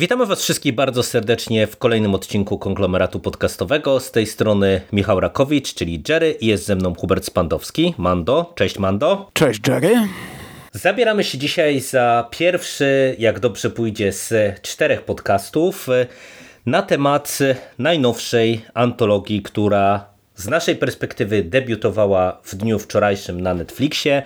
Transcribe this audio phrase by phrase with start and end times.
[0.00, 4.00] Witamy Was wszystkich bardzo serdecznie w kolejnym odcinku konglomeratu podcastowego.
[4.00, 7.94] Z tej strony Michał Rakowicz, czyli Jerry, i jest ze mną Hubert Spandowski.
[7.98, 9.30] Mando, cześć Mando.
[9.32, 9.94] Cześć Jerry.
[10.72, 15.86] Zabieramy się dzisiaj za pierwszy, jak dobrze pójdzie, z czterech podcastów
[16.66, 17.38] na temat
[17.78, 24.22] najnowszej antologii, która z naszej perspektywy debiutowała w dniu wczorajszym na Netflixie,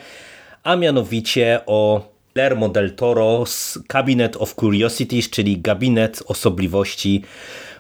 [0.63, 7.23] a mianowicie o Guillermo del Toro z Cabinet of Curiosities, czyli Gabinet Osobliwości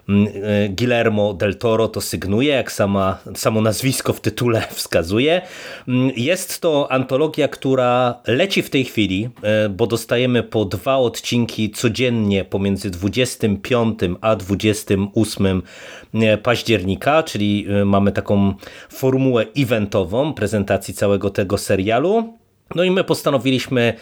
[0.08, 5.42] mm, e, Guillermo del Toro to sygnuje, jak sama, samo nazwisko w tytule wskazuje.
[5.88, 11.70] Mm, Jest to antologia, która leci w tej chwili, e, bo dostajemy po dwa odcinki
[11.70, 15.62] codziennie pomiędzy 25 a 28
[16.14, 18.55] e, października, czyli mamy taką
[18.88, 22.38] formułę eventową prezentacji całego tego serialu.
[22.75, 23.94] No i my postanowiliśmy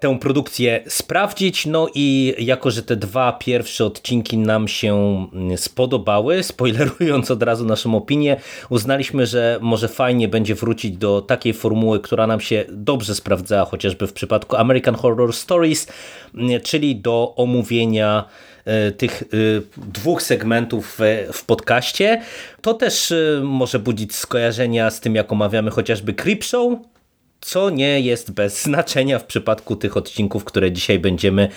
[0.00, 4.94] tę produkcję sprawdzić, no i jako, że te dwa pierwsze odcinki nam się
[5.32, 8.36] mm, spodobały, spoilerując od razu naszą opinię,
[8.68, 14.06] uznaliśmy, że może fajnie będzie wrócić do takiej formuły, która nam się dobrze sprawdzała, chociażby
[14.06, 15.86] w przypadku American Horror Stories,
[16.34, 18.24] mm, czyli do omówienia
[18.64, 19.26] e, tych e,
[19.76, 20.98] dwóch segmentów
[21.32, 22.22] w, podcaście.
[22.62, 26.78] To też e, może budzić skojarzenia z tym, jak omawiamy chociażby Creepshow,
[27.40, 31.48] co nie jest bez znaczenia w przypadku tych odcinków, które dzisiaj będziemy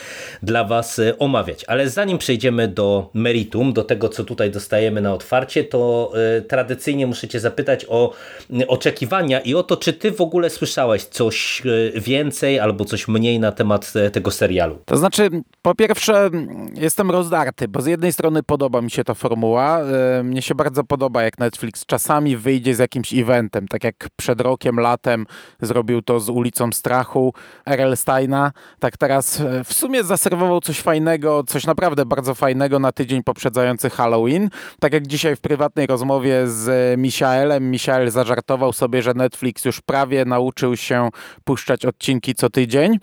[0.44, 1.66] dla Was e, omawiać.
[1.68, 7.08] Ale zanim przejdziemy do meritum, do tego, co tutaj dostajemy na otwarcie, to e, tradycyjnie
[7.08, 8.14] muszę Cię zapytać o
[8.60, 11.62] e, oczekiwania i o to, czy Ty w ogóle słyszałeś coś
[11.96, 14.80] więcej albo coś mniej na temat tego serialu.
[14.86, 15.30] To znaczy,
[15.62, 16.30] po pierwsze,
[16.76, 19.82] jestem rozdarty, bo z jednej strony podoba mi się ta formuła.
[20.24, 24.80] Mnie się bardzo podoba, jak Netflix czasami wyjdzie z jakimś eventem, tak jak przed rokiem,
[24.80, 25.26] latem
[25.74, 27.34] zrobił to z ulicą Strachu
[27.66, 27.98] R.L.
[27.98, 28.52] Steina.
[28.80, 33.90] Tak teraz e, w sumie zaserwował coś fajnego, coś naprawdę bardzo fajnego na tydzień poprzedzający
[33.90, 34.50] Halloween.
[34.80, 40.26] Tak jak dzisiaj w prywatnej rozmowie z Michaelem, Michael zażartował sobie, że Netflix już prawie
[40.26, 41.10] nauczył się
[41.44, 43.00] puszczać odcinki co tydzień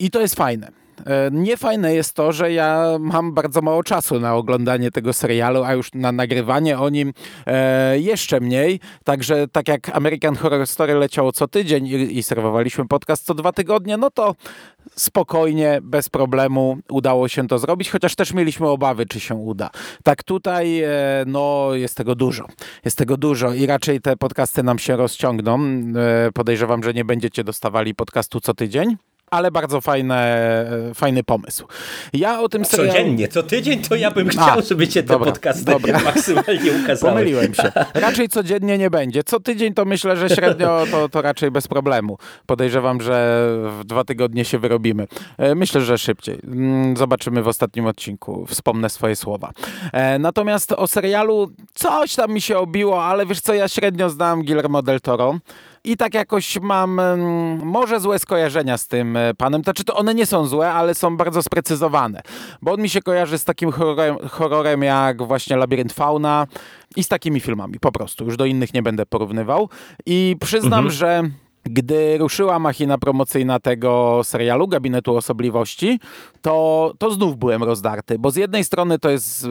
[0.00, 0.85] i to jest fajne.
[1.06, 5.72] E, niefajne jest to, że ja mam bardzo mało czasu na oglądanie tego serialu, a
[5.72, 7.12] już na nagrywanie o nim
[7.46, 8.80] e, jeszcze mniej.
[9.04, 13.52] Także tak jak American Horror Story leciało co tydzień i, i serwowaliśmy podcast co dwa
[13.52, 14.34] tygodnie, no to
[14.96, 19.70] spokojnie, bez problemu udało się to zrobić, chociaż też mieliśmy obawy, czy się uda.
[20.02, 20.88] Tak tutaj, e,
[21.26, 22.46] no jest tego dużo.
[22.84, 25.58] Jest tego dużo i raczej te podcasty nam się rozciągną.
[26.34, 28.96] Podejrzewam, że nie będziecie dostawali podcastu co tydzień
[29.30, 31.66] ale bardzo fajne, fajny pomysł.
[32.12, 32.92] Ja o tym serialu...
[32.92, 36.00] Codziennie, co tydzień to ja bym chciał, A, żeby cię te dobra, podcasty dobra.
[36.14, 37.12] maksymalnie ukazały.
[37.12, 37.72] Pomyliłem się.
[37.94, 39.24] Raczej codziennie nie będzie.
[39.24, 42.18] Co tydzień to myślę, że średnio to, to raczej bez problemu.
[42.46, 43.46] Podejrzewam, że
[43.80, 45.06] w dwa tygodnie się wyrobimy.
[45.38, 46.38] E, myślę, że szybciej.
[46.44, 48.46] Mm, zobaczymy w ostatnim odcinku.
[48.46, 49.52] Wspomnę swoje słowa.
[49.92, 54.42] E, natomiast o serialu coś tam mi się obiło, ale wiesz co, ja średnio znam
[54.42, 55.38] Guillermo del Toro
[55.86, 57.00] i tak jakoś mam
[57.62, 59.62] może złe skojarzenia z tym e, panem.
[59.62, 62.22] Znaczy to one nie są złe, ale są bardzo sprecyzowane,
[62.62, 66.46] bo on mi się kojarzy z takim horrorem, horrorem jak właśnie Labirynt Fauna
[66.96, 68.24] i z takimi filmami po prostu.
[68.24, 69.68] Już do innych nie będę porównywał
[70.06, 70.90] i przyznam, mhm.
[70.90, 71.22] że
[71.70, 76.00] gdy ruszyła machina promocyjna tego serialu, Gabinetu Osobliwości,
[76.42, 79.44] to, to znów byłem rozdarty, bo z jednej strony to jest...
[79.44, 79.48] E,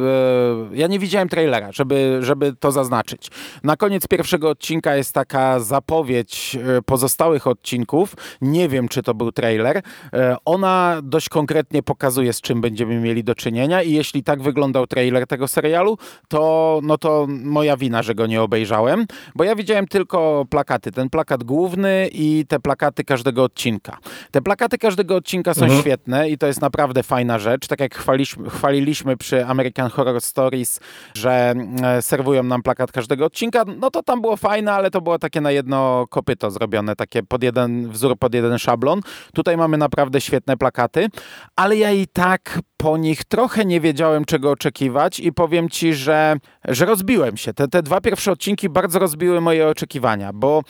[0.74, 3.28] ja nie widziałem trailera, żeby, żeby to zaznaczyć.
[3.64, 8.16] Na koniec pierwszego odcinka jest taka zapowiedź e, pozostałych odcinków.
[8.42, 9.82] Nie wiem, czy to był trailer.
[10.14, 14.88] E, ona dość konkretnie pokazuje, z czym będziemy mieli do czynienia i jeśli tak wyglądał
[14.88, 15.98] trailer tego serialu,
[16.28, 19.06] to, no to moja wina, że go nie obejrzałem,
[19.36, 20.92] bo ja widziałem tylko plakaty.
[20.92, 23.98] Ten plakat główny i te plakaty każdego odcinka.
[24.32, 25.82] Te plakaty każdego odcinka są mhm.
[25.82, 27.68] świetne i to jest naprawdę fajna rzecz.
[27.68, 30.80] Tak jak chwaliśmy, chwaliliśmy przy American Horror Stories,
[31.14, 31.54] że
[31.84, 35.42] e, serwują nam plakat każdego odcinka, no to tam było fajne, ale to było takie
[35.42, 39.02] na jedno kopyto zrobione, takie pod jeden wzór, pod jeden szablon.
[39.34, 41.08] Tutaj mamy naprawdę świetne plakaty,
[41.56, 46.36] ale ja i tak po nich trochę nie wiedziałem, czego oczekiwać i powiem ci, że,
[46.66, 47.54] że rozbiłem się.
[47.54, 50.62] Te, te dwa pierwsze odcinki bardzo rozbiły moje oczekiwania, bo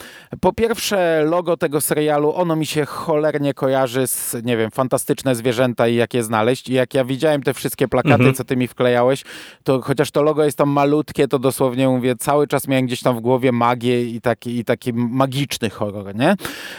[0.42, 5.88] po pierwsze logo tego serialu, ono mi się cholernie kojarzy z, nie wiem, fantastyczne zwierzęta
[5.88, 6.70] i jak je znaleźć.
[6.70, 8.34] I jak ja widziałem te wszystkie plakaty, mhm.
[8.34, 9.24] co ty mi wklejałeś,
[9.64, 13.18] to chociaż to logo jest tam malutkie, to dosłownie mówię, cały czas miałem gdzieś tam
[13.18, 16.36] w głowie magię i taki, i taki magiczny horror, nie?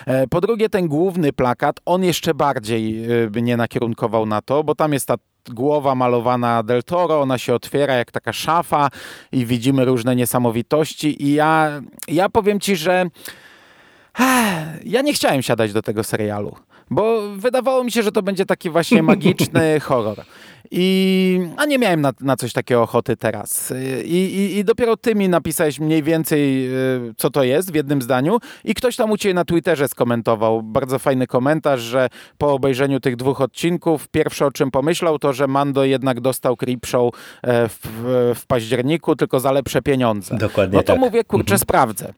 [0.07, 4.75] E, po drugie, ten główny plakat, on jeszcze bardziej e, mnie nakierunkował na to, bo
[4.75, 5.15] tam jest ta
[5.51, 8.89] głowa malowana Del Toro, ona się otwiera jak taka szafa
[9.33, 13.07] i widzimy różne niesamowitości i ja, ja powiem ci, że
[14.85, 16.57] ja nie chciałem siadać do tego serialu,
[16.91, 20.25] bo wydawało mi się, że to będzie taki właśnie magiczny horror.
[20.71, 23.73] I, a nie miałem na, na coś takiego ochoty teraz.
[24.05, 28.03] I, i, I, dopiero ty mi napisałeś mniej więcej, y, co to jest w jednym
[28.03, 30.63] zdaniu i ktoś tam u ciebie na Twitterze skomentował.
[30.63, 32.09] Bardzo fajny komentarz, że
[32.39, 37.15] po obejrzeniu tych dwóch odcinków pierwsze o czym pomyślał to, że Mando jednak dostał Creepshow
[37.43, 37.79] e, w,
[38.35, 40.37] w październiku, tylko za lepsze pieniądze.
[40.37, 41.01] Dokładnie No to tak.
[41.01, 41.59] mówię, kurczę, mhm.
[41.59, 42.13] sprawdzę.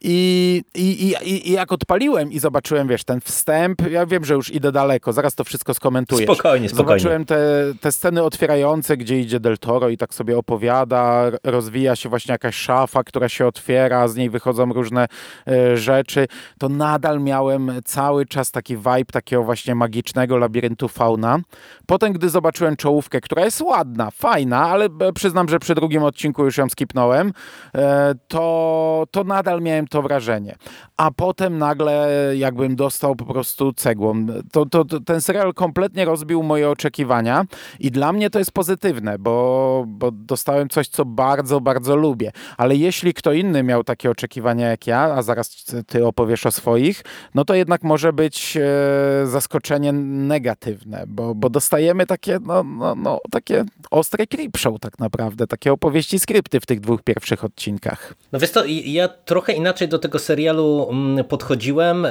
[0.00, 4.54] I, i, i, I jak odpaliłem i zobaczyłem, wiesz, ten wstęp, ja wiem, że już
[4.54, 6.24] idę daleko, zaraz to wszystko skomentuję.
[6.26, 6.98] Spokojnie, spokojnie.
[7.00, 7.38] Zobaczyłem te,
[7.80, 12.54] te sceny otwierające, gdzie idzie Del Toro i tak sobie opowiada, rozwija się właśnie jakaś
[12.54, 15.06] szafa, która się otwiera, z niej wychodzą różne
[15.48, 16.26] e, rzeczy,
[16.58, 21.38] to nadal miałem cały czas taki vibe takiego właśnie magicznego labiryntu fauna.
[21.86, 26.44] Potem, gdy zobaczyłem czołówkę, która jest ładna, fajna, ale e, przyznam, że przy drugim odcinku
[26.44, 27.32] już ją skipnąłem,
[27.74, 30.56] e, to, to nadal miałem to wrażenie.
[30.96, 34.26] A potem nagle jakbym dostał po prostu cegłą.
[34.52, 37.44] To, to, to ten serial kompletnie rozbił moje oczekiwania
[37.84, 42.32] i dla mnie to jest pozytywne, bo, bo dostałem coś, co bardzo, bardzo lubię.
[42.56, 47.04] Ale jeśli kto inny miał takie oczekiwania jak ja, a zaraz ty opowiesz o swoich,
[47.34, 53.20] no to jednak może być e, zaskoczenie negatywne, bo, bo dostajemy takie, no, no, no,
[53.30, 58.14] takie ostre creep show tak naprawdę, takie opowieści, skrypty w tych dwóch pierwszych odcinkach.
[58.32, 62.04] No wiesz to, ja trochę inaczej do tego serialu mm, podchodziłem.
[62.04, 62.10] E,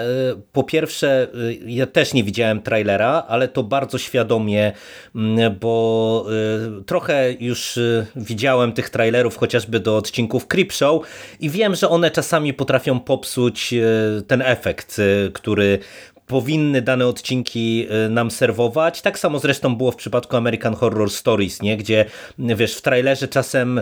[0.51, 4.71] po pierwsze, e, ja też nie widziałem trailera, ale to bardzo świadomie,
[5.15, 6.25] mm, bo
[6.79, 11.05] y, trochę już y, widziałem tych trailerów chociażby do odcinków Creepshow
[11.39, 15.01] i wiem, że one czasami potrafią popsuć y, ten efekt,
[15.33, 15.79] który
[16.27, 19.01] powinny dane odcinki nam serwować.
[19.01, 21.77] Tak samo zresztą było w przypadku American Horror Stories, nie?
[21.77, 22.05] gdzie
[22.37, 23.81] wiesz, w trailerze czasem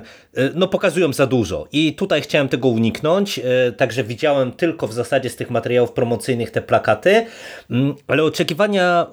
[0.56, 1.68] no, pokazują za dużo.
[1.72, 3.40] I tutaj chciałem tego uniknąć,
[3.78, 7.26] także widziałem tylko w zasadzie z tych materiałów promocyjnych te plakaty,
[7.70, 9.08] mm, ale oczekiwania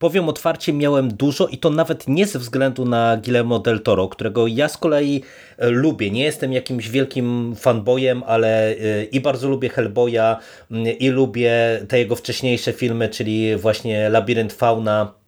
[0.00, 4.46] powiem otwarcie, miałem dużo i to nawet nie ze względu na Guillermo del Toro, którego
[4.46, 5.22] ja z kolei
[5.58, 6.10] e, lubię.
[6.10, 10.36] Nie jestem jakimś wielkim fanboyem, ale e, i bardzo lubię Hellboya
[10.98, 11.52] i lubię
[11.88, 15.19] te jego wcześniejsze filmy, czyli właśnie Labirynt Fauna,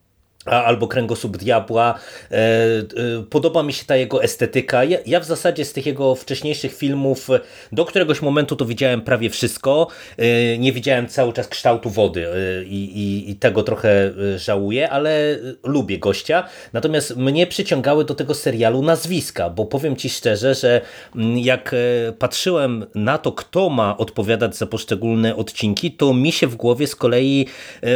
[0.45, 1.99] albo Kręgosłup Diabła.
[2.31, 2.83] E, e,
[3.29, 4.83] podoba mi się ta jego estetyka.
[5.05, 7.27] Ja, w zasadzie z tych jego wcześniejszych filmów
[7.71, 9.87] do któregoś momentu to widziałem prawie wszystko.
[10.17, 12.27] E, nie widziałem cały czas kształtu wody
[12.65, 16.43] i, i, i tego trochę żałuję, ale lubię gościa.
[16.73, 20.81] Natomiast mnie przyciągały do tego serialu nazwiska, bo powiem Ci szczerze, że
[21.15, 21.75] mm, jak
[22.19, 26.95] patrzyłem na to, kto ma odpowiadać za poszczególne odcinki, to mi się w głowie z
[26.95, 27.47] kolei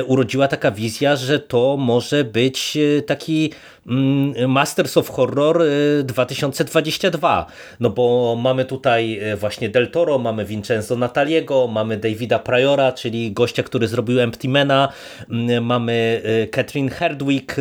[0.07, 3.53] urodziła taka wizja, że to może być być e, taki
[3.87, 5.63] mm, Masters of Horror
[6.03, 7.47] 2022.
[7.49, 12.91] E, no bo mamy tutaj e, właśnie Del Toro, mamy Vincenzo Nataliego, mamy Davida Priora,
[12.91, 14.89] czyli gościa, który zrobił Emptymana,
[15.29, 17.55] mm, mamy Catherine Herdwick,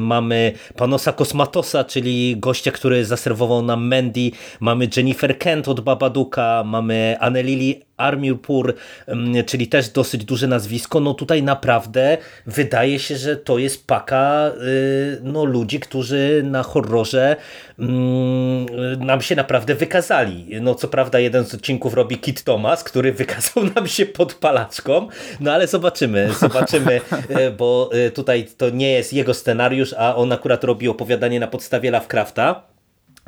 [0.00, 4.30] mamy Panosa Kosmatosa, czyli gościa, który zaserwował nam Mandy,
[4.60, 8.74] mamy Jennifer Kent od Babaduka, mamy Annelili Armirpur,
[9.06, 14.50] mm, czyli też dosyć duże nazwisko, no tutaj naprawdę wydaje się, że to jest paka
[14.62, 17.36] y, no, ludzi, którzy na horrorze
[17.78, 18.66] mm,
[19.06, 20.46] nam się naprawdę wykazali.
[20.60, 25.08] No co prawda jeden z odcinków robi Kit Thomas, który wykazał nam się pod palaczką,
[25.40, 30.32] no ale zobaczymy, zobaczymy, y, bo y, tutaj to nie jest jego scenariusz, a on
[30.32, 32.69] akurat robi opowiadanie na podstawie Lovecrafta.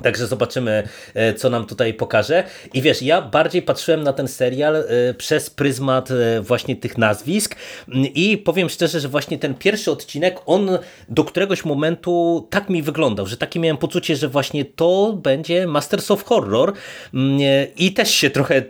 [0.03, 2.45] Także zobaczymy, e, co nam tutaj pokaże.
[2.75, 7.57] I wiesz, ja bardziej patrzyłem na ten serial e, przez pryzmat e, właśnie tych nazwisk.
[7.89, 10.79] Mm, i powiem szczerze, że właśnie ten pierwszy odcinek, on
[11.09, 16.11] do któregoś momentu tak mi wyglądał, że takie miałem poczucie, że właśnie to będzie Masters
[16.11, 16.73] of Horror.
[17.15, 17.39] Mm,
[17.77, 18.63] i też się trochę,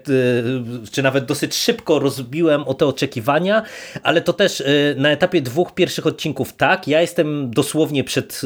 [0.92, 3.62] czy nawet dosyć szybko rozbiłem o te oczekiwania,
[4.02, 4.62] ale to też
[4.96, 8.40] na etapie dwóch pierwszych odcinków tak, ja jestem dosłownie przed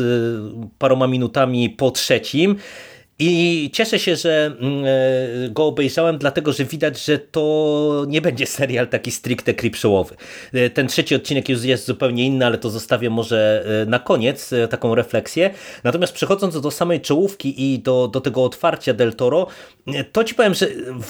[0.78, 2.57] paroma minutami po trzecim,
[3.18, 8.46] I cieszę się, że mm, e, go obejrzałem, dlatego że widać, że to nie będzie
[8.56, 10.16] serial taki stricte creepshowowy.
[10.52, 14.50] E, ten trzeci odcinek już jest zupełnie inny, ale to zostawię może e, na koniec,
[14.70, 15.50] taką refleksję.
[15.85, 19.46] Natomiast przechodząc do samej czołówki i do, do tego otwarcia Del Toro,
[20.12, 20.66] to ci powiem, że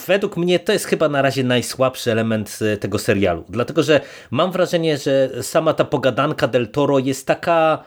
[0.07, 3.43] według mnie to jest chyba na razie najsłabszy element tego serialu.
[3.49, 7.83] Dlatego, że mam wrażenie, że sama ta pogadanka Del Toro jest taka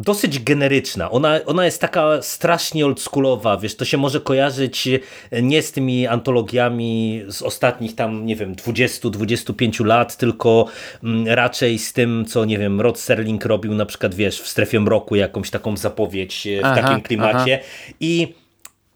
[0.00, 1.10] dosyć generyczna.
[1.10, 6.06] Ona, ona jest taka strasznie oldschoolowa, wiesz, to się może kojarzyć e, nie z tymi
[6.06, 10.66] antologiami z ostatnich tam, nie wiem, 20-25 lat, tylko
[11.04, 14.80] mm, raczej z tym, co, nie wiem, Rod Serling robił na przykład, wiesz, w Strefie
[14.80, 17.92] Mroku jakąś taką zapowiedź e, w aha, takim klimacie aha.
[18.00, 18.34] i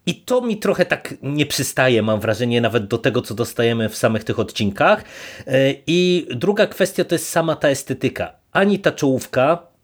[0.07, 3.95] i to mi trochę tak nie przystaje, mam wrażenie, nawet do tego, co dostajemy w
[3.95, 5.03] samych tych odcinkach.
[5.47, 8.33] E, I druga kwestia to jest sama ta estetyka.
[8.51, 9.74] Ani ta czołówka,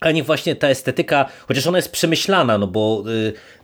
[0.00, 3.04] ani właśnie ta estetyka, chociaż ona jest przemyślana, no bo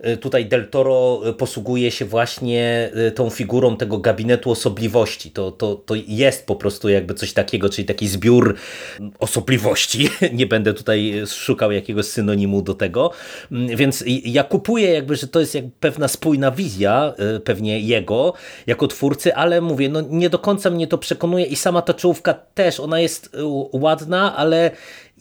[0.05, 5.31] y, y, tutaj Del Toro posługuje się właśnie y, tą figurą tego gabinetu osobliwości.
[5.31, 8.57] To, to, to jest po prostu jakby coś takiego, czyli taki zbiór
[9.19, 10.09] osobliwości.
[10.33, 13.11] Nie będę tutaj szukał jakiegoś synonimu do tego.
[13.53, 17.15] Mm, więc ja kupuję jakby, że to jest jak pewna spójna wizja
[17.45, 18.33] pewnie jego
[18.67, 22.35] jako twórcy, ale mówię, no nie do końca mnie to przekonuje i sama ta czołówka
[22.35, 23.37] też, ona jest
[23.73, 24.71] ładna, ale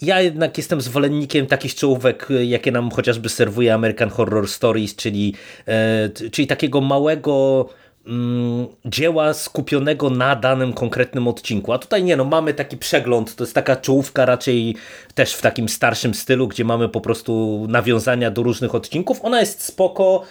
[0.02, 5.34] ja jednak jestem zwolennikiem takich czołówek, jakie nam chociażby serwuje American Horror Stories, czyli,
[5.68, 7.70] e, czyli takiego małego
[8.08, 11.74] mm, dzieła skupionego na danym konkretnym odcinku.
[11.74, 14.76] A tutaj nie, no mamy taki przegląd, to jest taka czołówka raczej
[15.14, 19.20] też w takim starszym stylu, gdzie mamy po prostu nawiązania do różnych odcinków.
[19.26, 20.24] Ona jest spoko,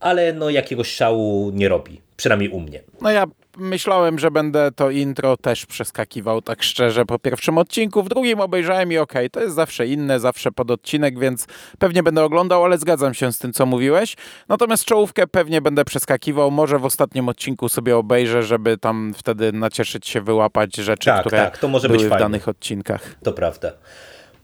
[0.00, 2.80] ale no jakiegoś szału nie robi, przynajmniej u mnie.
[3.00, 3.26] No ja
[3.56, 8.02] myślałem, że będę to intro też przeskakiwał tak szczerze po pierwszym odcinku.
[8.02, 11.46] W drugim obejrzałem i okej, okay, to jest zawsze inne, zawsze pod odcinek, więc
[11.78, 14.16] pewnie będę oglądał, ale zgadzam się z tym, co mówiłeś.
[14.48, 16.50] Natomiast czołówkę pewnie będę przeskakiwał.
[16.50, 21.38] Może w ostatnim odcinku sobie obejrzę, żeby tam wtedy nacieszyć się, wyłapać rzeczy, tak, które
[21.38, 22.24] tak, to może były być w fajne.
[22.24, 23.14] danych odcinkach.
[23.22, 23.72] To prawda.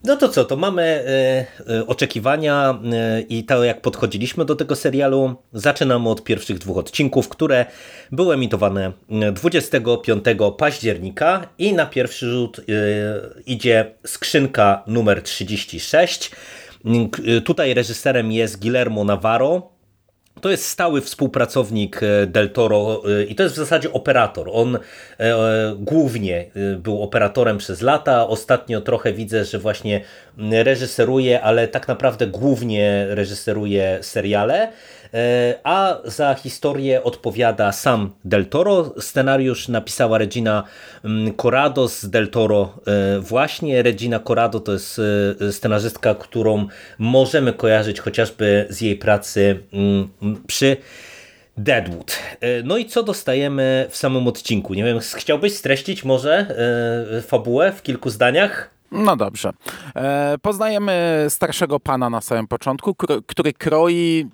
[0.06, 4.76] No to co, to mamy e, e, oczekiwania e, i to jak podchodziliśmy do tego
[4.76, 5.34] serialu.
[5.52, 7.66] Zaczynamy od pierwszych dwóch odcinków, które
[8.12, 8.92] były emitowane
[9.32, 10.24] 25
[10.58, 12.60] października i na pierwszy rzut
[13.46, 16.30] idzie skrzynka numer 36.
[17.44, 19.75] Tutaj reżyserem jest Guillermo Navarro,
[20.40, 24.48] to jest stały współpracownik e, Del Toro e, i to jest w zasadzie operator.
[24.52, 24.80] On e,
[25.78, 28.28] głównie był operatorem przez lata.
[28.28, 30.00] Ostatnio trochę widzę, że właśnie
[30.50, 34.72] reżyseruje, ale tak naprawdę głównie reżyseruje seriale.
[35.64, 38.94] A za historię odpowiada sam Del Toro.
[39.00, 40.64] Scenariusz napisała Regina
[41.36, 42.80] Corrado z Del Toro
[43.20, 43.82] właśnie.
[43.82, 45.00] Regina Corrado to jest
[45.50, 46.66] scenarzystka, którą
[46.98, 49.58] możemy kojarzyć chociażby z jej pracy
[50.46, 50.76] przy
[51.56, 52.18] Deadwood.
[52.64, 54.74] No i co dostajemy w samym odcinku?
[54.74, 56.54] Nie wiem, chciałbyś streścić może
[57.26, 58.70] fabułę w kilku zdaniach?
[58.92, 59.50] No dobrze.
[60.42, 62.94] poznajemy starszego pana na samym początku,
[63.26, 64.26] który kroi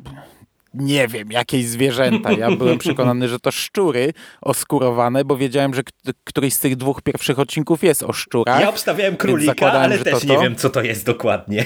[0.74, 2.32] nie wiem, jakieś zwierzęta.
[2.32, 5.82] Ja byłem przekonany, że to szczury oskurowane, bo wiedziałem, że
[6.24, 8.60] któryś z tych dwóch pierwszych odcinków jest o szczurach.
[8.60, 10.40] Ja obstawiałem królika, ale też to nie to.
[10.40, 11.64] wiem, co to jest dokładnie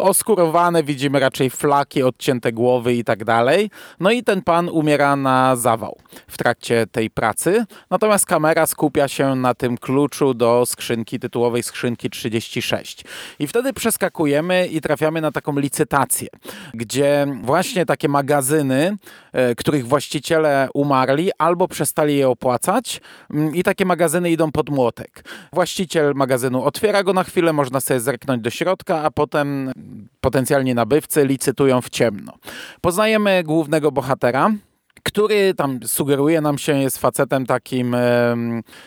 [0.00, 3.70] oskurowane, widzimy raczej flaki, odcięte głowy i tak dalej.
[4.00, 7.64] No i ten pan umiera na zawał w trakcie tej pracy.
[7.90, 13.04] Natomiast kamera skupia się na tym kluczu do skrzynki, tytułowej skrzynki 36.
[13.38, 16.28] I wtedy przeskakujemy i trafiamy na taką licytację,
[16.74, 18.96] gdzie właśnie takie magazyny,
[19.32, 23.00] e, których właściciele umarli albo przestali je opłacać
[23.30, 25.24] mm, i takie magazyny idą pod młotek.
[25.52, 29.63] Właściciel magazynu otwiera go na chwilę, można sobie zerknąć do środka, a potem
[30.20, 32.32] potencjalnie nabywcy licytują w ciemno.
[32.80, 34.50] Poznajemy głównego bohatera,
[35.04, 37.96] który tam sugeruje nam się, jest facetem takim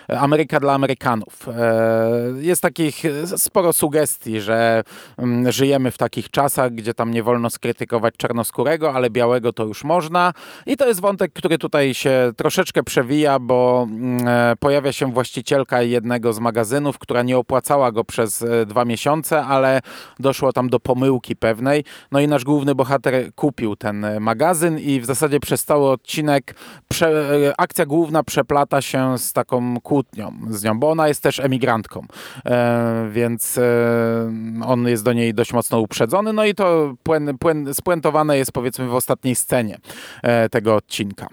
[0.08, 1.48] Ameryka dla Amerykanów.
[1.48, 3.04] E, jest takich
[3.38, 4.84] sporo sugestii, że
[5.18, 9.84] m, żyjemy w takich czasach, gdzie tam nie wolno skrytykować czarnoskórego, ale białego to już
[9.84, 10.34] można.
[10.66, 13.88] I to jest wątek, który tutaj się troszeczkę przewija, bo
[14.26, 19.46] e, pojawia się właścicielka jednego z magazynów, która nie opłacała go przez e, dwa miesiące,
[19.46, 19.82] ale
[20.20, 21.84] doszło tam do pomyłki pewnej.
[22.12, 26.56] No i nasz główny bohater kupił ten magazyn i w zasadzie przez cały odcinek,
[26.88, 27.08] prze,
[27.50, 32.06] e, akcja główna przeplata się z taką kłótnią z nią, bo ona jest też emigrantką,
[32.46, 33.64] e, więc e,
[34.66, 38.96] on jest do niej dość mocno uprzedzony, no i to płyn, spuentowane jest powiedzmy w
[38.96, 39.78] ostatniej scenie
[40.52, 41.28] tego odcinka.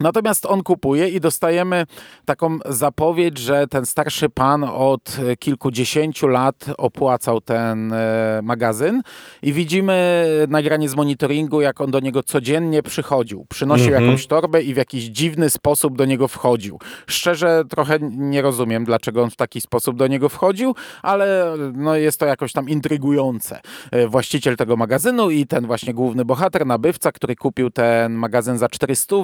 [0.00, 1.86] Natomiast on kupuje i dostajemy
[2.24, 9.02] taką zapowiedź, że ten starszy pan od kilkudziesięciu lat opłacał ten e, magazyn
[9.42, 13.46] i widzimy nagranie z monitoringu, jak on do niego codziennie przychodził.
[13.48, 14.04] Przynosił mhm.
[14.04, 16.78] jakąś torbę i w jakiś dziwny sposób do niego wchodził.
[17.06, 22.20] Szczerze trochę nie rozumiem, dlaczego on w taki sposób do niego wchodził, ale no, jest
[22.20, 23.60] to jakoś tam intrygujące.
[23.90, 28.68] E, właściciel tego magazynu i ten właśnie główny bohater, nabywca, który kupił ten magazyn za
[28.68, 29.16] 400,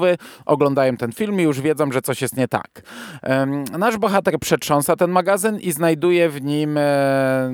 [0.46, 2.82] ogląda oglądają ten film i już wiedzą, że coś jest nie tak.
[3.78, 7.50] Nasz bohater przetrząsa ten magazyn i znajduje w nim e,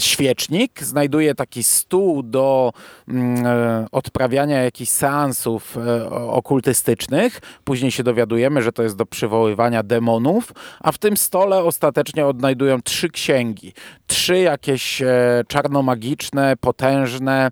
[0.00, 2.72] świecznik, znajduje taki stół do
[3.08, 7.40] mm, e, odprawiania jakichś seansów e, okultystycznych.
[7.64, 12.82] Później się dowiadujemy, że to jest do przywoływania demonów, a w tym stole ostatecznie odnajdują
[12.82, 13.72] trzy księgi.
[14.06, 15.02] Trzy jakieś
[15.48, 17.50] czarnomagiczne, potężne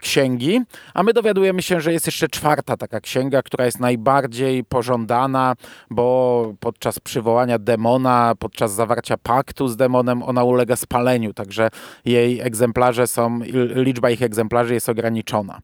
[0.00, 0.60] księgi,
[0.94, 5.54] a my dowiadujemy się, że jest jeszcze czwarta taka księga, która jest naj najbardziej pożądana,
[5.90, 11.67] bo podczas przywołania demona, podczas zawarcia paktu z demonem, ona ulega spaleniu, także
[12.04, 13.40] jej egzemplarze są,
[13.74, 15.60] liczba ich egzemplarzy jest ograniczona.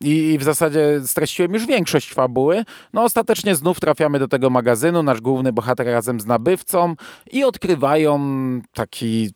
[0.00, 2.64] I w zasadzie streściłem już większość fabuły.
[2.92, 6.94] No ostatecznie znów trafiamy do tego magazynu, nasz główny bohater razem z nabywcą
[7.32, 8.20] i odkrywają
[8.74, 9.30] taki,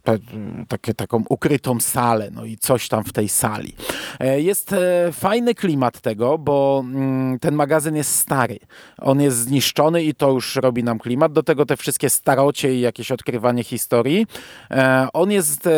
[0.68, 3.72] takie, taką ukrytą salę, no i coś tam w tej sali.
[4.20, 8.58] E, jest e, fajny klimat tego, bo mm, ten magazyn jest stary.
[8.98, 11.32] On jest zniszczony i to już robi nam klimat.
[11.32, 14.26] Do tego te wszystkie starocie i jakieś odkrywanie historii.
[14.70, 15.68] E, on jest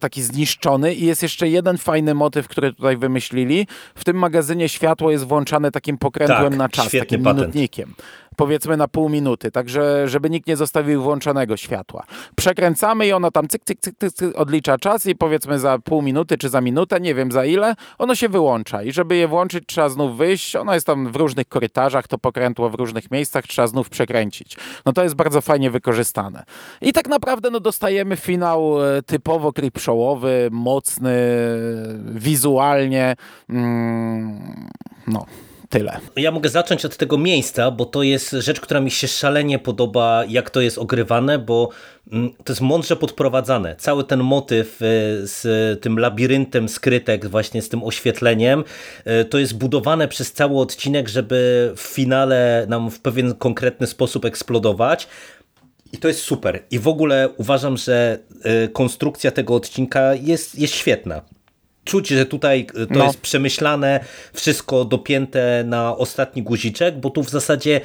[0.00, 3.66] taki zniszczony i jest jeszcze jeden fajny motyw, który tutaj wymyślili.
[3.94, 7.38] W tym magazynie światło jest włączane takim pokrętłem tak, na czas, takim patent.
[7.40, 7.94] minutnikiem
[8.36, 12.04] powiedzmy na pół minuty, także żeby nikt nie zostawił włączonego światła.
[12.36, 16.38] Przekręcamy i ono tam cyk, cyk, cyk, cyk, odlicza czas i powiedzmy za pół minuty
[16.38, 19.88] czy za minutę, nie wiem za ile, ono się wyłącza i żeby je włączyć trzeba
[19.88, 23.88] znów wyjść, ono jest tam w różnych korytarzach, to pokrętło w różnych miejscach, trzeba znów
[23.88, 24.56] przekręcić.
[24.86, 26.44] No to jest bardzo fajnie wykorzystane.
[26.80, 31.12] I tak naprawdę no dostajemy finał e, typowo creepshowowy, mocny,
[32.14, 33.16] wizualnie,
[33.48, 34.70] mm,
[35.06, 35.26] no
[35.72, 36.00] tyle.
[36.16, 40.24] Ja mogę zacząć od tego miejsca, bo to jest rzecz, która mi się szalenie podoba,
[40.28, 41.68] jak to jest ogrywane, bo
[42.12, 43.76] mm, to jest mądrze podprowadzane.
[43.76, 44.86] Cały ten motyw e,
[45.26, 45.40] z
[45.80, 48.64] tym labiryntem skrytek, właśnie z tym oświetleniem,
[49.04, 54.24] e, to jest budowane przez cały odcinek, żeby w finale nam w pewien konkretny sposób
[54.24, 55.08] eksplodować.
[55.92, 56.62] I to jest super.
[56.70, 61.22] I w ogóle uważam, że e, konstrukcja tego odcinka jest, jest świetna.
[61.84, 63.04] Czuć, że tutaj e, to no.
[63.04, 64.00] jest przemyślane,
[64.32, 67.80] wszystko dopięte na ostatni guziczek, bo tu w zasadzie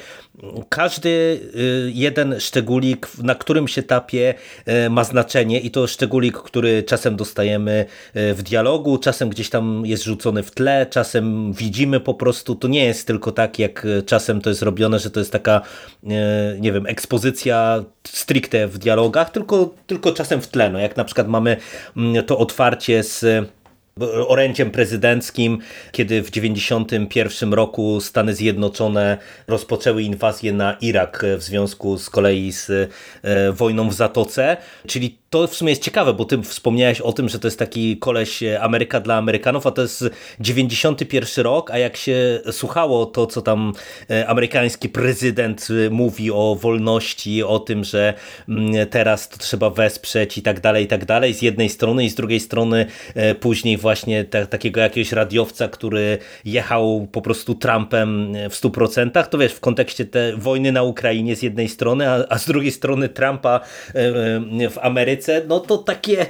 [0.70, 1.60] każdy e,
[1.94, 4.34] jeden szczególik na którymś etapie
[4.66, 10.04] e, ma znaczenie i to szczególik, który czasem dostajemy w dialogu, czasem gdzieś tam jest
[10.04, 14.50] rzucony w tle, czasem widzimy po prostu, to nie jest tylko tak, jak czasem to
[14.50, 15.62] jest robione, że to jest taka,
[16.60, 21.28] nie wiem, ekspozycja stricte w dialogach, tylko, tylko czasem w tle, no jak na przykład
[21.28, 21.58] mamy
[21.98, 23.48] mm, to otwarcie z
[24.28, 25.58] orędziem prezydenckim,
[25.92, 32.70] kiedy w 1991 roku Stany Zjednoczone rozpoczęły inwazję na Irak w związku z kolei z
[33.24, 34.58] e, wojną w Zatoce,
[34.88, 37.98] czyli to w sumie jest ciekawe, bo ty wspomniałeś o tym, że to jest taki
[37.98, 40.06] koleś e, Ameryka dla Amerykanów, a to jest
[40.40, 43.74] 91 rok, a jak się słuchało to, co tam
[44.10, 48.14] e, amerykański prezydent e, mówi o wolności, o tym, że
[48.50, 52.10] mm, teraz to trzeba wesprzeć i tak dalej, i tak dalej, z jednej strony i
[52.10, 52.86] z drugiej strony
[53.40, 53.78] później
[54.50, 60.38] takiego jakiegoś radiowca, który jechał po prostu Trumpem w 100%, to wiesz, w kontekście tej
[60.38, 63.60] wojny na Ukrainie z jednej strony, a, a z drugiej strony Trumpa
[64.70, 66.26] w Ameryce no to takie,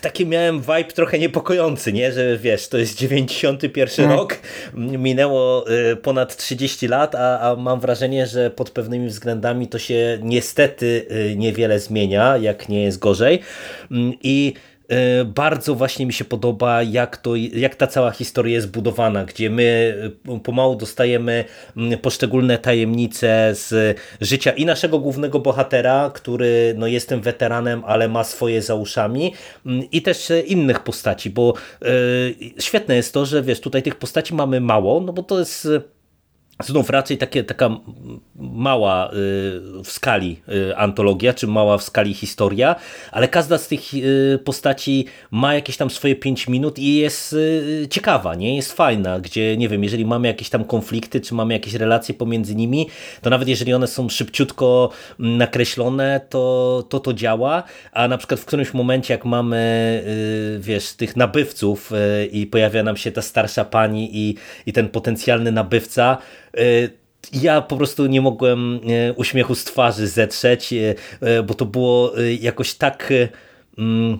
[0.00, 2.12] takie miałem vibe trochę niepokojący, nie?
[2.12, 4.18] że wiesz, to jest 91 hmm.
[4.18, 4.38] rok,
[4.74, 5.64] minęło
[6.02, 11.80] ponad 30 lat, a, a mam wrażenie, że pod pewnymi względami to się niestety niewiele
[11.80, 13.40] zmienia, jak nie jest gorzej
[13.90, 14.75] mm, i E,
[15.24, 19.94] bardzo właśnie mi się podoba, jak, to, jak ta cała historia jest budowana, gdzie my
[20.28, 21.44] e, pomału dostajemy
[22.02, 28.24] poszczególne tajemnice z życia i naszego głównego bohatera, który no, jest tym weteranem, ale ma
[28.24, 29.34] swoje za uszami
[29.92, 31.86] i też innych postaci, bo e,
[32.60, 35.68] świetne jest to, że wiesz, tutaj tych postaci mamy mało, no bo to jest
[36.64, 37.70] Znów raczej takie, taka
[38.36, 39.12] mała y,
[39.84, 42.76] w skali y, antologia, czy mała w skali historia,
[43.12, 47.36] ale każda z tych y, postaci ma jakieś tam swoje 5 minut i jest
[47.90, 48.56] ciekawa, nie?
[48.56, 52.54] Jest fajna, gdzie nie wiem, jeżeli mamy jakieś tam konflikty, czy mamy jakieś relacje pomiędzy
[52.54, 52.86] nimi,
[53.22, 58.44] to nawet jeżeli one są szybciutko nakreślone, to to, to działa, a na przykład w
[58.44, 59.56] którymś momencie, jak mamy
[60.58, 61.92] wiesz, tych nabywców
[62.32, 66.18] i pojawia nam się ta starsza pani i, i ten potencjalny nabywca,
[67.32, 68.80] ja po prostu nie mogłem
[69.16, 70.74] uśmiechu z twarzy zetrzeć,
[71.46, 73.12] bo to było jakoś tak
[73.78, 74.18] mm,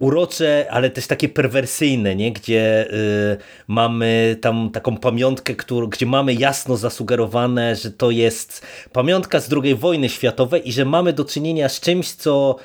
[0.00, 2.32] urocze, ale też takie perwersyjne, nie?
[2.32, 3.36] gdzie y,
[3.68, 9.74] mamy tam taką pamiątkę, którą, gdzie mamy jasno zasugerowane, że to jest pamiątka z II
[9.74, 12.56] wojny światowej i że mamy do czynienia z czymś, co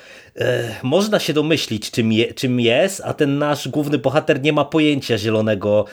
[0.83, 5.17] można się domyślić, czym, je, czym jest, a ten nasz główny bohater nie ma pojęcia
[5.17, 5.85] zielonego,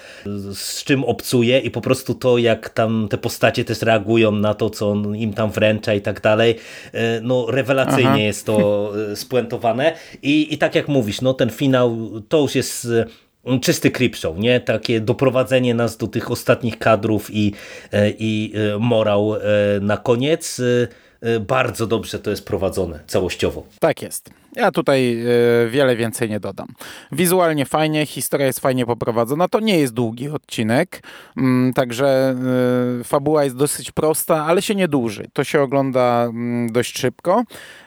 [0.55, 4.71] z czym obcuje i po prostu to, jak tam te postacie też reagują na to,
[4.71, 6.57] co on im tam wręcza i tak dalej,
[6.93, 8.19] e, no rewelacyjnie Aha.
[8.19, 12.89] jest to e, spuentowane I, i tak jak mówisz, no ten finał to już jest
[13.47, 14.61] e, czysty creepshow, nie?
[14.61, 17.53] Takie doprowadzenie nas do tych ostatnich kadrów i,
[17.93, 19.35] e, i e, morał
[19.81, 20.61] na koniec.
[21.41, 23.63] Bardzo dobrze to jest prowadzone całościowo.
[23.81, 24.42] Tak jest.
[24.57, 25.27] Ja tutaj
[25.67, 26.67] y, wiele więcej nie dodam.
[27.12, 29.49] Wizualnie fajnie, historia jest fajnie poprowadzona.
[29.49, 31.03] To nie jest długi odcinek,
[31.37, 32.37] mm, także
[33.01, 35.25] y, fabuła jest dosyć prosta, ale się nie dłuży.
[35.33, 37.45] To się ogląda mm, dość szybko.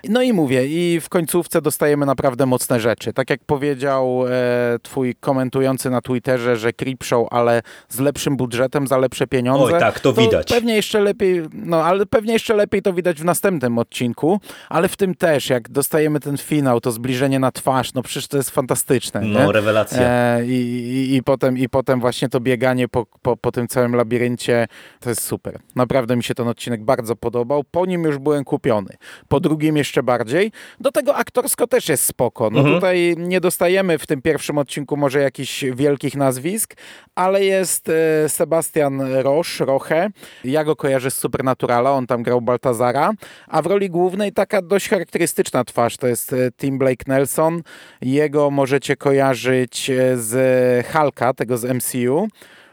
[0.09, 3.13] No i mówię, i w końcówce dostajemy naprawdę mocne rzeczy.
[3.13, 8.97] Tak jak powiedział e, twój komentujący na Twitterze, że Creepshow, ale z lepszym budżetem, za
[8.97, 9.73] lepsze pieniądze.
[9.73, 10.47] Oj, tak, to, to widać.
[10.47, 14.97] Pewnie jeszcze lepiej, no ale pewnie jeszcze lepiej to widać w następnym odcinku, ale w
[14.97, 18.49] tym też, jak dostajemy ten film finał, to zbliżenie na twarz, no przecież to jest
[18.49, 19.21] fantastyczne.
[19.21, 19.51] No, nie?
[19.51, 20.01] rewelacja.
[20.01, 23.95] E, i, i, i, potem, I potem właśnie to bieganie po, po, po tym całym
[23.95, 24.67] labiryncie,
[24.99, 25.59] to jest super.
[25.75, 27.63] Naprawdę mi się ten odcinek bardzo podobał.
[27.63, 28.89] Po nim już byłem kupiony.
[29.27, 30.51] Po drugim jeszcze bardziej.
[30.79, 32.49] Do tego aktorsko też jest spoko.
[32.49, 32.75] No mhm.
[32.75, 36.75] tutaj nie dostajemy w tym pierwszym odcinku może jakichś wielkich nazwisk,
[37.15, 40.09] ale jest e, Sebastian Roche, Roche.
[40.43, 43.11] Ja go kojarzę z Supernaturala, on tam grał Baltazara,
[43.47, 47.61] a w roli głównej taka dość charakterystyczna twarz, to jest e, Tim Blake Nelson.
[48.01, 52.27] Jego możecie kojarzyć e, z Hulka, tego z MCU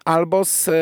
[0.04, 0.72] albo z e,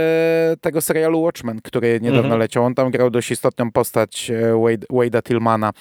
[0.60, 2.40] tego serialu Watchmen, który niedawno mhm.
[2.40, 2.64] leciał.
[2.64, 5.72] On tam grał dość istotną postać e, Wade, Wade'a Tillmana.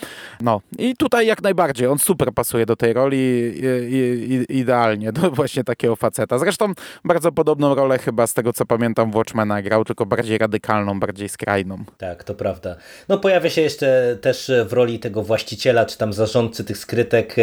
[0.42, 5.32] No i tutaj jak najbardziej, on super pasuje do tej roli i, i, idealnie do
[5.40, 6.40] właśnie takiego faceta.
[6.40, 6.74] Zresztą
[7.06, 11.78] bardzo podobną rolę chyba z tego co pamiętam Watchmena grał, tylko bardziej radykalną, bardziej skrajną.
[11.98, 12.76] Tak, to prawda.
[13.10, 17.36] No pojawia się jeszcze też w roli tego właściciela, czy tam zarządcy tych skrytek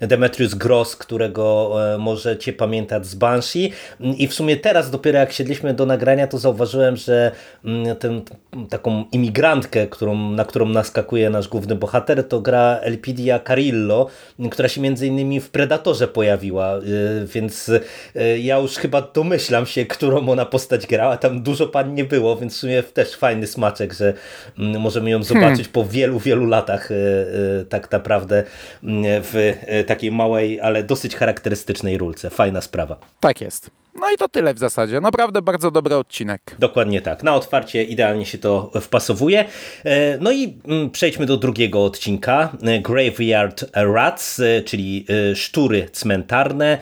[0.00, 5.43] Demetrius Gross, którego e, możecie pamiętać z Banshee i w sumie teraz dopiero jak się
[5.44, 7.32] siedliśmy do nagrania, to zauważyłem, że
[7.64, 8.22] mm, ten,
[8.70, 14.06] taką imigrantkę, którą, na którą naskakuje nasz główny bohater, to gra Elpidia Carillo,
[14.50, 19.86] która się między innymi w Predatorze pojawiła, y, więc y, ja już chyba domyślam się,
[19.86, 21.16] którą ona postać grała.
[21.16, 24.14] Tam dużo pan nie było, więc w sumie też fajny smaczek, że
[24.58, 25.72] mm, możemy ją zobaczyć hmm.
[25.72, 28.44] po wielu, wielu latach y, tak naprawdę
[28.84, 29.54] mm, w
[29.86, 32.30] takiej małej, ale dosyć charakterystycznej rulce.
[32.30, 32.96] Fajna sprawa.
[33.20, 33.83] Tak jest.
[34.00, 35.00] No i to tyle w zasadzie.
[35.00, 36.40] Naprawdę bardzo dobry odcinek.
[36.58, 37.22] Dokładnie tak.
[37.22, 39.44] Na otwarcie idealnie się to wpasowuje.
[39.84, 42.48] E, no i mm, przejdźmy do drugiego odcinka.
[42.62, 46.78] E, Graveyard Rats, e, czyli szczury cmentarne.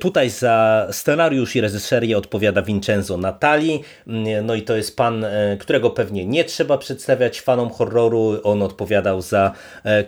[0.00, 3.82] Tutaj za scenariusz i reżyserię odpowiada Vincenzo Natali.
[4.06, 5.26] Mm, no i to jest pan,
[5.60, 8.40] którego pewnie nie trzeba przedstawiać fanom horroru.
[8.44, 9.52] On odpowiadał za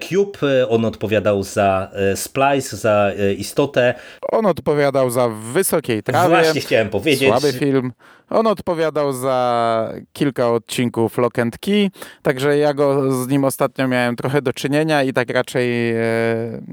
[0.09, 3.95] Cube, on odpowiadał za Splice, za Istotę.
[4.33, 7.29] On odpowiadał za Wysokiej Trawie właśnie chciałem powiedzieć.
[7.29, 7.93] Słaby film.
[8.35, 11.91] On odpowiadał za kilka odcinków Lock and Key,
[12.23, 16.03] także ja go z nim ostatnio miałem trochę do czynienia i tak raczej, e,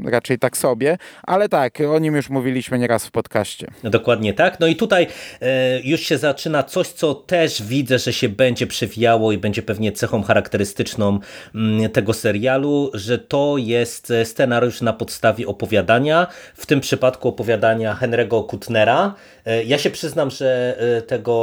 [0.06, 3.68] raczej tak sobie, ale tak, o nim już mówiliśmy nieraz w podcaście.
[3.84, 4.60] No dokładnie tak.
[4.60, 5.08] No i tutaj
[5.42, 9.92] e, już się zaczyna coś, co też widzę, że się będzie przewijało i będzie pewnie
[9.92, 11.20] cechą charakterystyczną
[11.56, 18.46] mm, tego serialu, że to jest scenariusz na podstawie opowiadania, w tym przypadku opowiadania Henry'ego
[18.46, 19.16] Kutnera.
[19.46, 21.02] E, ja się przyznam, że e,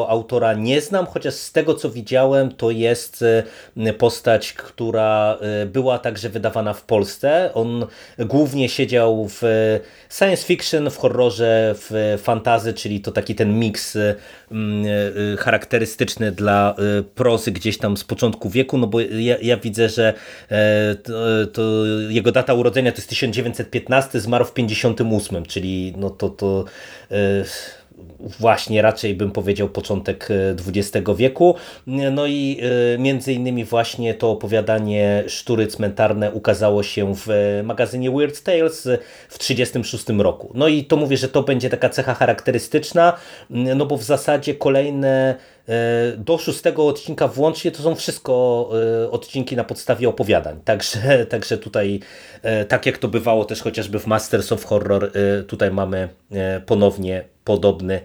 [0.08, 3.24] autora nie znam, chociaż z tego co widziałem to jest
[3.76, 7.50] e, postać, która e, była także wydawana w Polsce.
[7.54, 7.86] On
[8.18, 9.42] głównie siedział w
[10.10, 14.14] science fiction, w horrorze, w fantazy, czyli to taki ten miks e,
[15.38, 16.74] charakterystyczny dla
[17.14, 20.14] prozy gdzieś tam z początku wieku, no bo ja, ja widzę, że
[21.02, 21.12] to,
[21.52, 21.62] to
[22.08, 26.64] jego data urodzenia to jest 1915, zmarł w 58, czyli no to to
[28.20, 30.28] właśnie raczej bym powiedział początek
[30.66, 31.54] XX e, wieku.
[31.86, 32.60] No i
[32.94, 37.28] e, między innymi właśnie to opowiadanie Sztury Cmentarne ukazało się w
[37.64, 38.88] magazynie Weird Tales
[39.28, 40.52] w 1936 roku.
[40.54, 43.12] No i to mówię, że to będzie taka cecha charakterystyczna,
[43.50, 45.34] no bo w zasadzie kolejne
[45.68, 48.38] e, do szóstego odcinka włącznie to są wszystko
[49.10, 50.60] odcinki na podstawie opowiadań.
[50.64, 50.98] Także,
[51.30, 52.00] także tutaj,
[52.68, 55.12] tak jak to bywało też chociażby w Masters of Horror,
[55.46, 56.08] tutaj mamy
[56.66, 58.00] ponownie podobny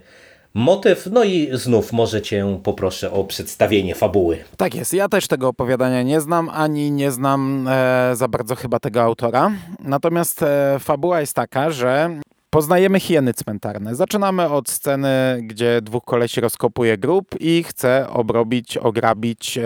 [0.54, 1.10] motyw.
[1.12, 4.38] No i znów może cię poproszę o przedstawienie fabuły.
[4.58, 4.94] Tak jest.
[4.94, 9.52] Ja też tego opowiadania nie znam, ani nie znam e, za bardzo chyba tego autora.
[9.80, 13.96] Natomiast e, fabuła jest taka, że Poznajemy hieny cmentarne.
[13.96, 19.64] Zaczynamy od sceny, gdzie dwóch kolesi rozkopuje grób i chce obrobić, ograbić e,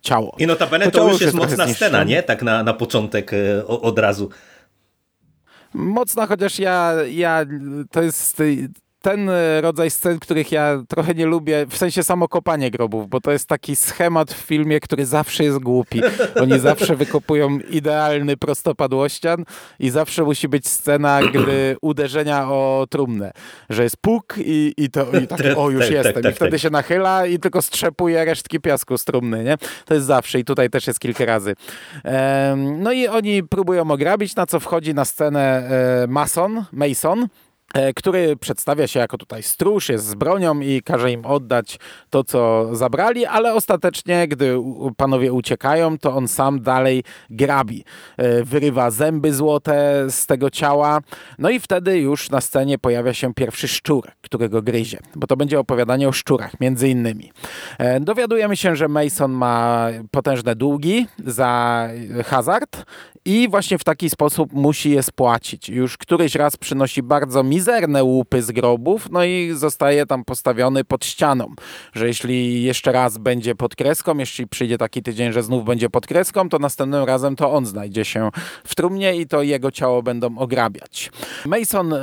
[0.00, 0.36] ciało.
[0.38, 2.22] I notabene to, to już jest, jest mocna scena, nie?
[2.22, 4.28] Tak na, na początek e, od razu.
[5.74, 7.44] Mocna, chociaż ja, ja
[7.90, 8.42] to jest
[9.02, 13.20] ten e, rodzaj scen, których ja trochę nie lubię, w sensie samo kopanie grobów, bo
[13.20, 16.00] to jest taki schemat w filmie, który zawsze jest głupi.
[16.42, 19.44] Oni zawsze wykopują idealny prostopadłościan
[19.78, 23.32] i zawsze musi być scena gdy uderzenia o trumnę,
[23.70, 26.14] że jest puk i, i to i tak, o już tak, jestem.
[26.14, 26.60] Tak, tak, I wtedy tak.
[26.60, 29.58] się nachyla i tylko strzepuje resztki piasku z trumny, nie?
[29.84, 31.54] To jest zawsze i tutaj też jest kilka razy.
[32.56, 35.70] no i oni próbują ograbić, na co wchodzi na scenę
[36.02, 37.28] e, Mason, Mason,
[37.96, 41.78] który przedstawia się jako tutaj stróż, jest z bronią i każe im oddać
[42.10, 44.56] to, co zabrali, ale ostatecznie, gdy
[44.96, 47.84] panowie uciekają, to on sam dalej grabi.
[48.16, 51.00] E, wyrywa zęby złote z tego ciała,
[51.38, 55.60] no i wtedy już na scenie pojawia się pierwszy szczur, którego gryzie, bo to będzie
[55.60, 57.32] opowiadanie o szczurach, między innymi.
[57.78, 61.88] E, dowiadujemy się, że Mason ma potężne długi za
[62.24, 62.84] hazard
[63.24, 65.68] i właśnie w taki sposób musi je spłacić.
[65.68, 71.04] Już któryś raz przynosi bardzo mizerne łupy z grobów, no i zostaje tam postawiony pod
[71.04, 71.54] ścianą,
[71.92, 76.06] że jeśli jeszcze raz będzie pod kreską, jeśli przyjdzie taki tydzień, że znów będzie pod
[76.06, 78.30] kreską, to następnym razem to on znajdzie się
[78.64, 81.10] w trumnie i to jego ciało będą ograbiać.
[81.46, 81.98] Mason e,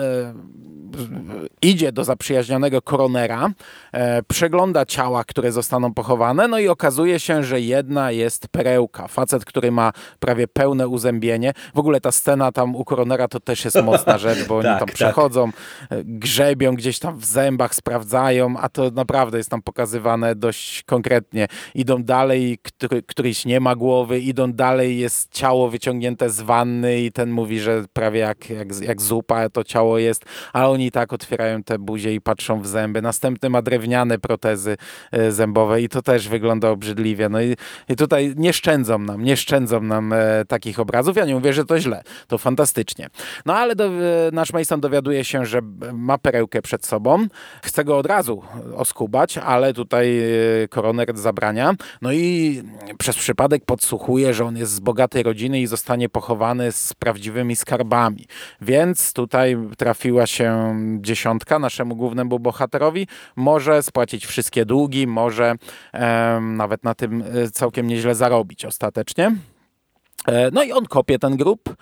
[1.62, 3.50] idzie do zaprzyjaźnionego koronera,
[3.92, 9.08] e, przegląda ciała, które zostaną pochowane, no i okazuje się, że jedna jest perełka.
[9.08, 11.54] Facet, który ma prawie pełne uzębienie.
[11.76, 14.80] W ogóle ta scena tam u koronera to też jest mocna rzecz, bo oni tak,
[14.80, 14.96] tam tak.
[14.96, 15.50] przechodzą,
[15.90, 21.48] e, grzebią gdzieś tam w zębach, sprawdzają, a to naprawdę jest tam pokazywane dość konkretnie.
[21.76, 27.12] Idą dalej, który, któryś nie ma głowy, idą dalej, jest ciało wyciągnięte z wanny i
[27.12, 31.14] ten mówi, że prawie jak, jak, jak zupa to ciało jest, ale oni i tak
[31.14, 33.02] otwierają te buzie i patrzą w zęby.
[33.02, 34.78] Następny ma drewniane protezy
[35.12, 37.30] e, zębowe i to też wygląda obrzydliwie.
[37.30, 37.56] No i,
[37.90, 41.18] i tutaj nie szczędzą nam, nie szczędzą nam e, takich obrazów.
[41.18, 43.10] Ja nie mówię, że to źle, to fantastycznie.
[43.46, 43.92] No ale do, e,
[44.34, 45.62] nasz Mason dowiaduje się, że
[45.94, 47.28] ma perełkę przed sobą.
[47.64, 48.42] Chce go od razu
[48.76, 51.74] oskubać, ale tutaj e, koroner zabrania.
[52.02, 52.62] No i
[52.98, 58.26] przez przypadek podsłuchuje, że on jest z bogatej rodziny i zostanie pochowany z prawdziwymi skarbami.
[58.62, 60.65] Więc tutaj trafiła się
[61.02, 65.56] dziesiątka naszemu głównemu bohaterowi, może spłacić wszystkie długi, może
[66.42, 69.36] nawet na tym e, całkiem nieźle zarobić ostatecznie.
[70.28, 71.76] E, no i on kopie ten grób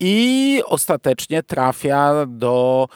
[0.00, 2.88] i ostatecznie trafia do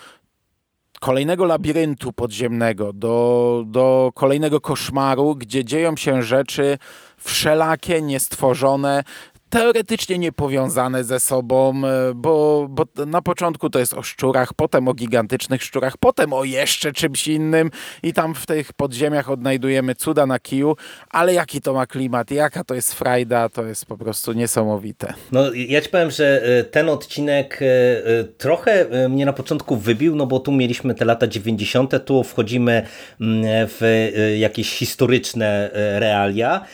[1.00, 6.78] kolejnego labiryntu podziemnego, do, do kolejnego koszmaru, gdzie dzieją się rzeczy
[7.16, 9.04] wszelakie, niestworzone,
[9.50, 14.94] teoretycznie niepowiązane ze sobą, e, bo, bo na początku to jest o szczurach, potem o
[14.94, 17.70] gigantycznych szczurach, potem o jeszcze czymś innym
[18.02, 20.76] i tam w tych podziemiach odnajdujemy cuda na kiju,
[21.10, 25.14] ale jaki to ma klimat, jaka to jest frajda, to jest po prostu niesamowite.
[25.32, 30.26] No ja ci powiem, że e, ten odcinek e, trochę mnie na początku wybił, no
[30.26, 32.86] bo tu mieliśmy te lata 90., tu wchodzimy
[33.20, 36.64] mm, w jakieś historyczne realia,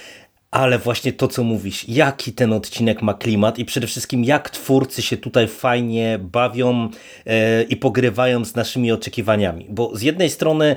[0.51, 5.03] ale właśnie to, co mówisz, jaki ten odcinek ma klimat i przede wszystkim jak twórcy
[5.03, 6.89] się tutaj fajnie bawią
[7.27, 9.67] e, i pogrywają z naszymi oczekiwaniami.
[9.69, 10.77] Bo z jednej strony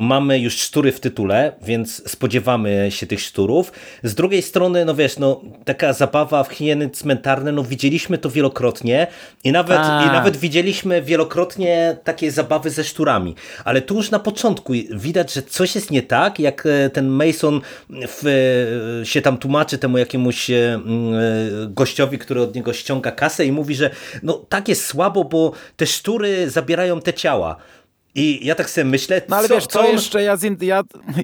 [0.00, 3.72] mamy już sztury w tytule, więc spodziewamy się tych szturów.
[4.02, 9.06] Z drugiej strony, no wiesz, no taka zabawa w hieny cmentarne, no widzieliśmy to wielokrotnie
[9.44, 13.34] i nawet, i nawet widzieliśmy wielokrotnie takie zabawy ze szturami.
[13.64, 17.60] Ale tu już na początku widać, że coś jest nie tak, jak e, ten Mason
[17.90, 18.24] w
[19.04, 21.18] się tam tłumaczy temu jakiemuś e, mm, e,
[21.68, 23.90] gościowi, który od niego ściąga kasę i mówi, że
[24.22, 27.56] no tak jest słabo, bo te sztury zabierają te ciała.
[28.14, 29.92] I ja tak sobie myślę, No ale co, wiesz, co on...
[29.92, 30.82] jeszcze, ja, ja,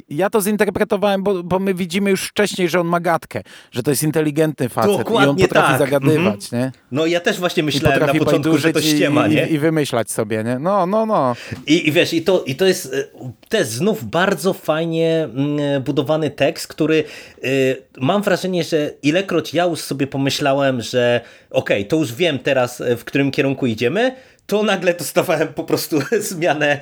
[0.09, 3.43] ja to zinterpretowałem, bo, bo my widzimy już wcześniej, że on ma gadkę,
[3.73, 5.79] że to jest inteligentny facet Dokładnie i on potrafi tak.
[5.79, 6.53] zagadywać, mm -hmm.
[6.53, 6.73] nie?
[6.93, 9.47] No ja też właśnie myślałem na początku, że to ściema, i, nie?
[9.47, 10.59] I, I, wymyślać sobie, nie?
[10.59, 11.37] No, no, no.
[11.67, 12.95] I, I wiesz, i to, i to jest
[13.49, 17.05] to jest znów bardzo fajnie mm, budowany tekst, który
[17.45, 21.21] y, mam wrażenie, że ilekroć ja już sobie pomyślałem, że
[21.51, 24.15] okej, okay, to już wiem teraz, w którym kierunku idziemy,
[24.47, 25.99] to nagle dostawałem po prostu
[26.31, 26.81] zmianę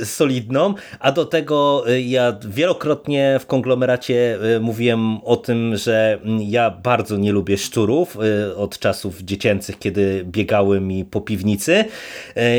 [0.00, 6.18] e, solidną, a do tego e, ja wielokrotnie w konglomeracie e, mówiłem o tym, że
[6.40, 8.18] ja bardzo nie lubię szczurów
[8.56, 11.84] od czasów dziecięcych, kiedy biegały mi po piwnicy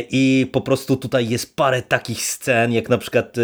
[0.10, 3.36] i po prostu tutaj jest parę takich scen, jak na przykład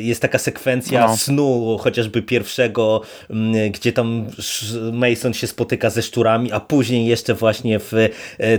[0.00, 1.16] jest taka sekwencja no.
[1.16, 3.00] snu, chociażby pierwszego,
[3.70, 4.26] gdzie tam
[4.92, 7.92] Mason się spotyka ze szczurami, a później jeszcze właśnie w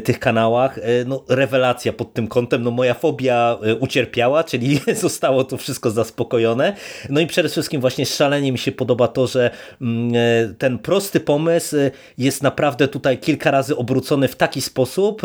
[0.04, 5.58] tych kanałach, no rewelacja pod tym kątem, no moja fobia e, ucierpiała, czyli zostało to
[5.58, 6.76] wszystko zaspokojone.
[7.10, 11.20] No i przede wszystkim właśnie szalenie mi się podoba to, że mm, e, ten prosty
[11.20, 15.22] pomysł e, jest naprawdę tutaj kilka razy obrócony w taki sposób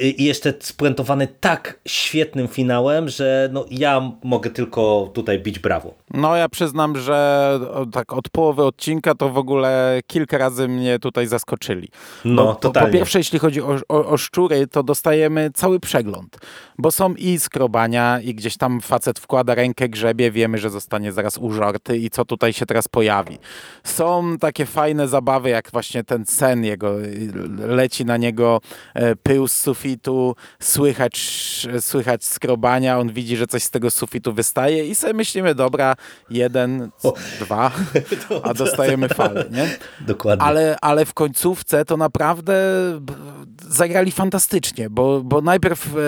[0.00, 5.94] i jeszcze spuentowany tak świetnym finałem, że no ja mogę tylko tutaj bić brawo.
[6.14, 7.58] No ja przyznam, że
[7.92, 11.88] tak od połowy odcinka to w ogóle kilka razy mnie tutaj zaskoczyli.
[12.24, 16.38] No, to po, po pierwsze, jeśli chodzi o, o, o szczury, to dostajemy cały przegląd,
[16.78, 21.38] bo są i skrobania i gdzieś tam facet wkłada rękę, grzebie, wiemy, że zostanie zaraz
[21.38, 23.38] użarty i co tutaj się teraz pojawi.
[23.84, 26.94] Są takie fajne zabawy, jak właśnie ten sen jego,
[27.58, 28.60] leci na niego
[28.94, 31.16] e, pył z sufitu, słychać,
[31.80, 35.94] słychać skrobania, on widzi, że coś z tego sufitu wystaje i sobie myślimy, dobra,
[36.30, 37.14] jeden, o.
[37.40, 37.70] dwa,
[38.42, 39.68] a dostajemy falę, nie?
[40.00, 40.46] Dokładnie.
[40.46, 42.54] Ale, ale w końcówce to naprawdę
[43.68, 45.98] zagrali fantastycznie, bo, bo najpierw e,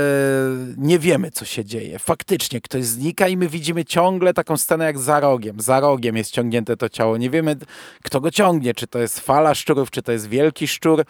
[0.77, 1.99] nie wiemy, co się dzieje.
[1.99, 5.61] Faktycznie ktoś znika i my widzimy ciągle taką scenę jak za rogiem.
[5.61, 7.17] Za rogiem jest ciągnięte to ciało.
[7.17, 7.57] Nie wiemy,
[8.03, 11.05] kto go ciągnie, czy to jest fala szczurów, czy to jest wielki szczur.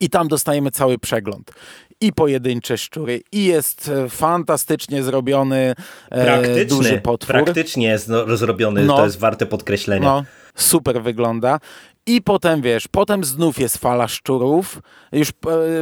[0.00, 1.52] I tam dostajemy cały przegląd.
[2.00, 5.74] I pojedyncze szczury, i jest e, fantastycznie zrobiony
[6.10, 7.34] e, duży potwór.
[7.34, 10.08] Praktycznie jest no, zrobiony, no, to jest warte podkreślenia.
[10.08, 11.60] No, super wygląda.
[12.06, 14.82] I potem wiesz, potem znów jest fala szczurów.
[15.12, 15.32] Już e,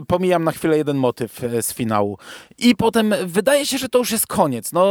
[0.07, 2.19] pomijam na chwilę jeden motyw e, z finału.
[2.59, 4.73] I potem wydaje się, że to już jest koniec.
[4.73, 4.87] No,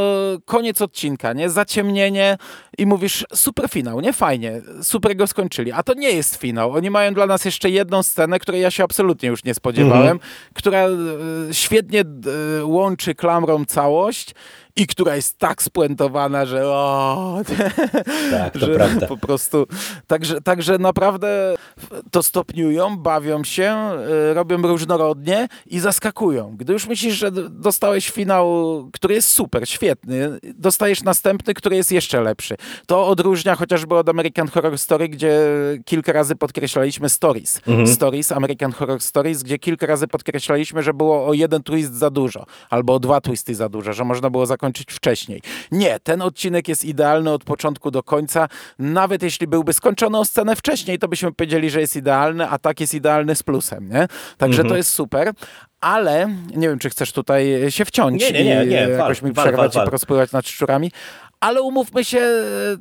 [0.46, 1.50] koniec odcinka, nie?
[1.50, 2.38] Zaciemnienie
[2.78, 4.14] i mówisz, super finał, nie?
[4.14, 5.72] Fajnie, super go skończyli.
[5.72, 6.72] A to nie jest finał.
[6.72, 10.20] Oni mają dla nas jeszcze jedną scenę, której ja się absolutnie już nie spodziewałem, mhm.
[10.54, 10.90] która e,
[11.52, 12.04] świetnie
[12.64, 14.34] łączy klamrą całość
[14.76, 17.42] i która jest tak spuentowana, że o,
[18.32, 19.08] tak, to że prawda.
[19.08, 19.68] po prostu,
[20.08, 21.56] także, także naprawdę
[22.12, 23.92] to stopniują, bawią się,
[24.32, 26.56] y, robią różnorodnie i zaskakują.
[26.58, 28.46] Gdy już myślisz, że dostałeś finał,
[28.94, 32.56] który jest super, świetny, dostajesz następny, który jest jeszcze lepszy.
[32.86, 35.40] To odróżnia chociażby od American Horror Story, gdzie
[35.86, 37.62] kilka razy podkreślaliśmy stories.
[37.68, 37.88] Mhm.
[37.88, 42.46] Stories, American Horror Stories, gdzie kilka razy podkreślaliśmy, że było o jeden twist za dużo,
[42.70, 45.42] albo o dwa twisty za dużo, że można było zakończyć wcześniej.
[45.72, 48.48] Nie, ten odcinek jest idealny od początku do końca.
[48.80, 52.80] Nawet jeśli byłby skończony o scenę wcześniej, to byśmy powiedzieli, że jest idealny, a tak
[52.80, 54.08] jest idealny z plusem, nie?
[54.38, 54.70] Także mhm.
[54.70, 55.32] to jest super.
[55.82, 58.88] Ale nie wiem, czy chcesz tutaj się wciąć nie, nie, nie, nie.
[58.88, 60.92] i jakoś mi przerwać i porozpływać nad szczurami,
[61.42, 62.28] ale umówmy się,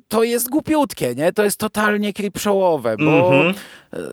[0.09, 1.33] to jest głupiutkie, nie?
[1.33, 3.55] To jest totalnie creepshowowe, bo mm -hmm.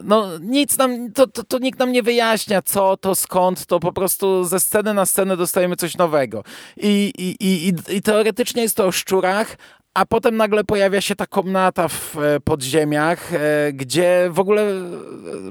[0.03, 3.93] no nic nam, to, to, to, nikt nam nie wyjaśnia, co to, skąd, to po
[3.93, 6.43] prostu ze sceny na scenę dostajemy coś nowego.
[6.77, 9.57] I, i, i, i teoretycznie jest to o szczurach,
[9.97, 14.83] a potem nagle pojawia się ta komnata w e, podziemiach, e, gdzie w ogóle e,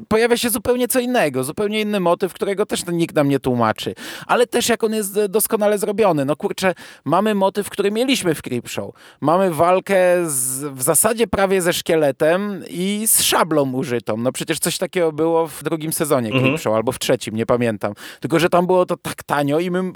[0.09, 3.95] pojawia się zupełnie co innego, zupełnie inny motyw, którego też nikt nam nie tłumaczy.
[4.27, 6.25] Ale też jak on jest doskonale zrobiony.
[6.25, 8.95] No kurczę, mamy motyw, który mieliśmy w Creepshow.
[9.21, 14.17] Mamy walkę z, w zasadzie prawie ze szkieletem i z szablą użytą.
[14.17, 16.45] No przecież coś takiego było w drugim sezonie mhm.
[16.45, 17.93] Creepshow, albo w trzecim, nie pamiętam.
[18.21, 19.93] Tylko, że tam było to tak tanio i my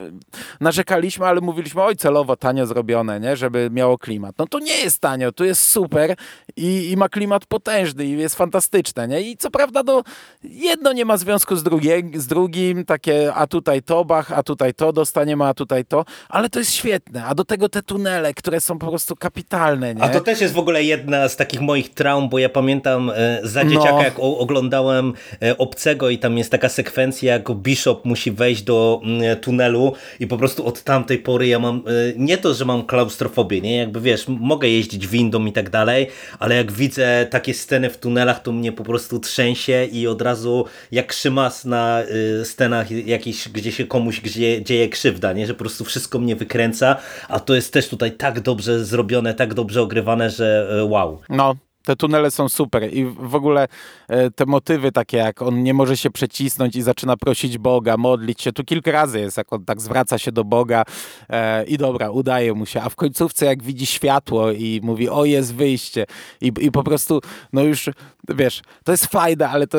[0.61, 3.37] narzekaliśmy, ale mówiliśmy, oj celowo tanio zrobione, nie?
[3.37, 6.17] żeby miało klimat no to nie jest tanio, tu jest super
[6.57, 9.21] i, i ma klimat potężny i jest fantastyczne, nie?
[9.23, 10.03] I co prawda no,
[10.45, 14.75] jedno nie ma związku z, drugie, z drugim, takie a tutaj to bach, a tutaj
[14.75, 18.61] to dostaniemy, a tutaj to, ale to jest świetne, a do tego te tunele, które
[18.61, 20.03] są po prostu kapitalne, nie?
[20.03, 23.41] A to też jest w ogóle jedna z takich moich traum, bo ja pamiętam e,
[23.43, 24.03] za dzieciaka, no.
[24.03, 29.37] jak oglądałem e, Obcego i tam jest taka sekwencja, jak Bishop musi wejść do mm,
[29.41, 31.81] tunelu i po prostu od tamtej pory ja mam, e,
[32.17, 33.77] nie to, że mam klaustrofobię, nie?
[33.77, 36.07] Jakby wiesz, mogę jeździć windą i tak dalej,
[36.39, 40.65] ale jak widzę takie sceny w tunelach, to mnie po prostu trzęsie i od razu
[40.93, 42.03] jak szymas na
[42.41, 45.47] y, scenach jakiś, gdzie się komuś gdzie, dzieje krzywda, nie?
[45.47, 46.97] że po prostu wszystko mnie wykręca,
[47.29, 51.21] a to jest też tutaj tak dobrze zrobione, tak dobrze ogrywane, że y, wow.
[51.29, 53.69] No, Te tunele są super i w ogóle
[54.09, 58.43] e, te motywy takie jak on nie może się przecisnąć i zaczyna prosić Boga, modlić
[58.43, 58.53] się.
[58.53, 60.85] Tu kilka razy jest, jak on tak zwraca się do Boga
[61.29, 62.83] e, i dobra, udaje mu się.
[62.83, 66.07] A w końcówce jak widzi światło i mówi, o jest wyjście
[66.41, 67.21] i, i po prostu,
[67.53, 67.91] no już,
[68.29, 69.79] wiesz, to jest fajne, ale to,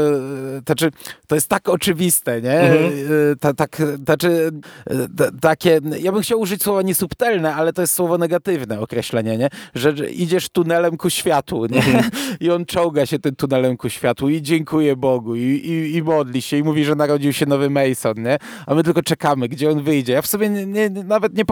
[0.66, 0.92] to, czy,
[1.28, 2.60] to jest tak oczywiste, nie?
[2.60, 2.92] Mhm.
[3.32, 4.52] E, ta, tak, znaczy,
[5.18, 9.50] ta, takie, ja bym chciał użyć słowa niesubtelne, ale to jest słowo negatywne określenie, nie?
[9.76, 11.91] Że, że idziesz tunelem ku światu, nie?
[12.40, 16.42] I on czołga się tym tunelem ku światłu i dziękuję Bogu i, i, i modli
[16.42, 18.38] się i mówi, że narodził się nowy Mason, nie?
[18.66, 20.14] A my tylko czekamy, gdzie on wyjdzie.
[20.14, 21.44] Ja w sobie nie, nie, nawet nie,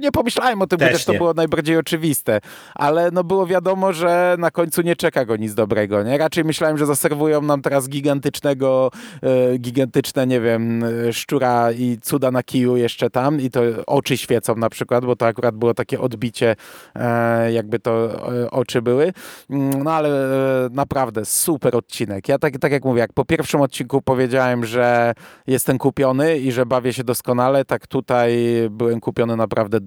[0.00, 2.40] nie pomyślałem o tym, też bo też to było najbardziej oczywiste.
[2.74, 6.18] Ale no było wiadomo, że na końcu nie czeka go nic dobrego, nie?
[6.18, 8.90] Raczej myślałem, że zaserwują nam teraz gigantycznego,
[9.22, 14.56] e, gigantyczne, nie wiem, szczura i cuda na kiju jeszcze tam i to oczy świecą
[14.56, 16.56] na przykład, bo to akurat było takie odbicie,
[16.94, 19.12] e, jakby to e, oczy były.
[19.54, 22.28] Mm, no ale e, naprawdę super odcinek.
[22.28, 25.14] Ja tak, tak jak mówię, jak po pierwszym odcinku powiedziałem, że
[25.46, 28.36] jestem kupiony i że bawię się doskonale, tak tutaj
[28.70, 29.78] byłem kupiony naprawdę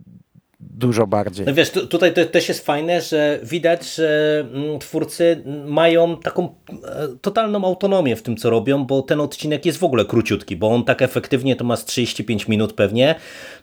[0.59, 1.45] dużo bardziej.
[1.45, 7.07] No wiesz, tutaj to też jest fajne, że widać, że mm, twórcy mają taką e,
[7.21, 10.83] totalną autonomię w tym, co robią, bo ten odcinek jest w ogóle króciutki, bo on
[10.83, 13.15] tak efektywnie to ma z 35 minut pewnie,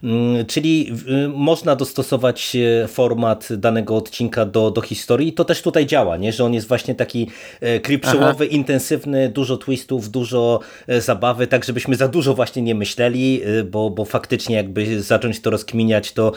[0.02, 0.92] mm, czyli
[1.28, 6.32] można dostosować e, format danego odcinka do, do historii to też tutaj działa, nie?
[6.32, 7.30] że on jest właśnie taki
[7.60, 10.60] e, creepshowowy, intensywny, dużo twistów, dużo
[10.98, 13.40] zabawy, tak żebyśmy za dużo właśnie nie myśleli,
[13.70, 16.32] bo, bo faktycznie jakby zacząć to rozkminiać, to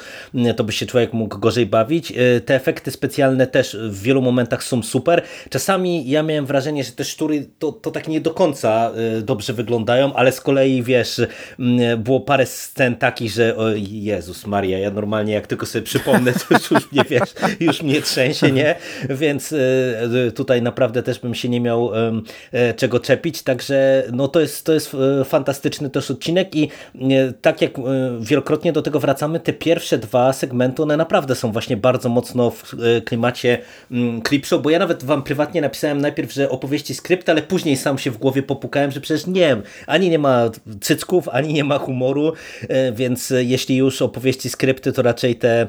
[0.54, 2.12] to by się człowiek mógł gorzej bawić.
[2.12, 5.22] E, te efekty specjalne też w wielu momentach są super.
[5.50, 9.54] Czasami ja miałem wrażenie, że te sztury to, to tak nie do końca e, dobrze
[9.54, 11.22] wyglądają, ale z kolei wiesz,
[11.98, 16.74] było parę scen takich, że o Jezus Maria, ja normalnie jak tylko sobie przypomnę, to
[16.76, 18.76] już mnie wiesz, już mnie trzęsie, nie?
[19.10, 21.92] Więc e, tutaj naprawdę też bym się nie miał
[22.76, 24.96] czego czepić, także no to jest, to jest
[25.26, 26.70] fantastyczny też odcinek i
[27.42, 27.72] tak jak
[28.20, 32.74] wielokrotnie do tego wracamy, te pierwsze dwa segmentu, one naprawdę są właśnie bardzo mocno w
[32.74, 33.58] e, klimacie
[33.92, 37.98] mm, Clipshow, bo ja nawet wam prywatnie napisałem najpierw, że opowieści skrypt, ale później sam
[37.98, 39.58] się w głowie popukałem, że przecież nie,
[39.88, 40.50] ani nie ma
[40.82, 42.34] cycków, ani nie ma humoru,
[42.70, 45.68] e, więc jeśli już opowieści skrypty, to raczej te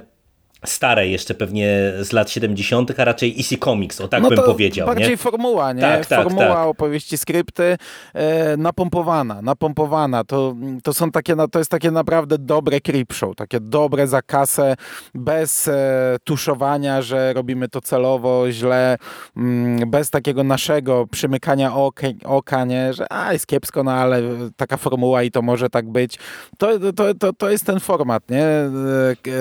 [0.67, 4.87] stare jeszcze pewnie z lat 70., a raczej Easy Comics, o tak no bym powiedział.
[4.87, 5.17] Bardziej nie?
[5.17, 5.81] formuła, nie?
[5.81, 6.67] Tak, tak, formuła tak.
[6.67, 7.79] opowieści, skrypty
[8.15, 10.25] e, napompowana, napompowana.
[10.25, 14.77] To, to są takie, to jest takie naprawdę dobre creep show, takie dobre za kasę,
[15.15, 18.99] bez e, tuszowania, że robimy to celowo, źle,
[19.37, 22.93] mm, bez takiego naszego przymykania oka, oka, nie?
[22.93, 24.23] Że a, jest kiepsko, no ale
[24.57, 26.19] taka formuła i to może tak być.
[26.59, 28.45] To, to, to, to jest ten format, nie?
[28.45, 28.71] E,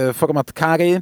[0.10, 1.02] e format kary,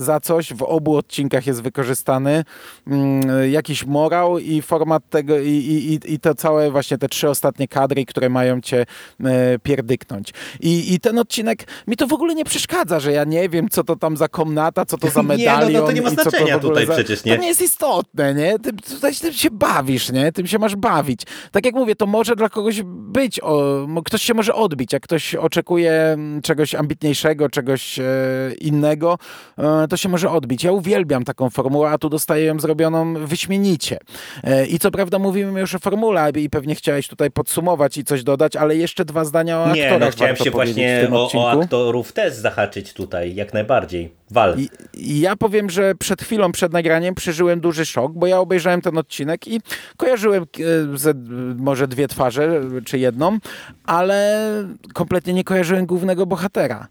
[0.00, 0.52] za coś.
[0.52, 2.44] W obu odcinkach jest wykorzystany
[2.86, 7.68] mm, jakiś morał i format tego i, i, i to całe właśnie te trzy ostatnie
[7.68, 8.86] kadry, które mają cię
[9.24, 10.32] e, pierdyknąć.
[10.60, 13.84] I, I ten odcinek mi to w ogóle nie przeszkadza, że ja nie wiem, co
[13.84, 15.70] to tam za komnata, co to za medalion.
[15.70, 16.92] Nie, no, no to nie ma znaczenia tutaj za...
[16.92, 17.36] przecież, nie?
[17.36, 18.58] To nie jest istotne, nie?
[18.58, 20.32] Ty, tutaj tym się bawisz, nie?
[20.32, 21.22] Tym się masz bawić.
[21.52, 25.34] Tak jak mówię, to może dla kogoś być, o, ktoś się może odbić, jak ktoś
[25.34, 28.04] oczekuje mm, czegoś ambitniejszego, czegoś e,
[28.60, 29.18] innego,
[29.58, 30.64] E, to się może odbić.
[30.64, 33.98] Ja uwielbiam taką formułę, a tu dostaję ją zrobioną wyśmienicie.
[34.44, 38.22] E, I co prawda mówimy już o formule i pewnie chciałeś tutaj podsumować i coś
[38.24, 40.00] dodać, ale jeszcze dwa zdania o Nie, aktorach.
[40.00, 44.20] Nie, no chciałem się właśnie o, o, aktorów też zahaczyć tutaj, jak najbardziej.
[44.30, 44.58] Wal.
[44.58, 48.80] I, I ja powiem, że przed chwilą, przed nagraniem przeżyłem duży szok, bo ja obejrzałem
[48.80, 49.60] ten odcinek i
[49.96, 51.14] kojarzyłem e, ze,
[51.56, 53.38] może dwie twarze, czy jedną,
[53.84, 54.40] ale
[54.94, 56.88] kompletnie nie kojarzyłem głównego bohatera.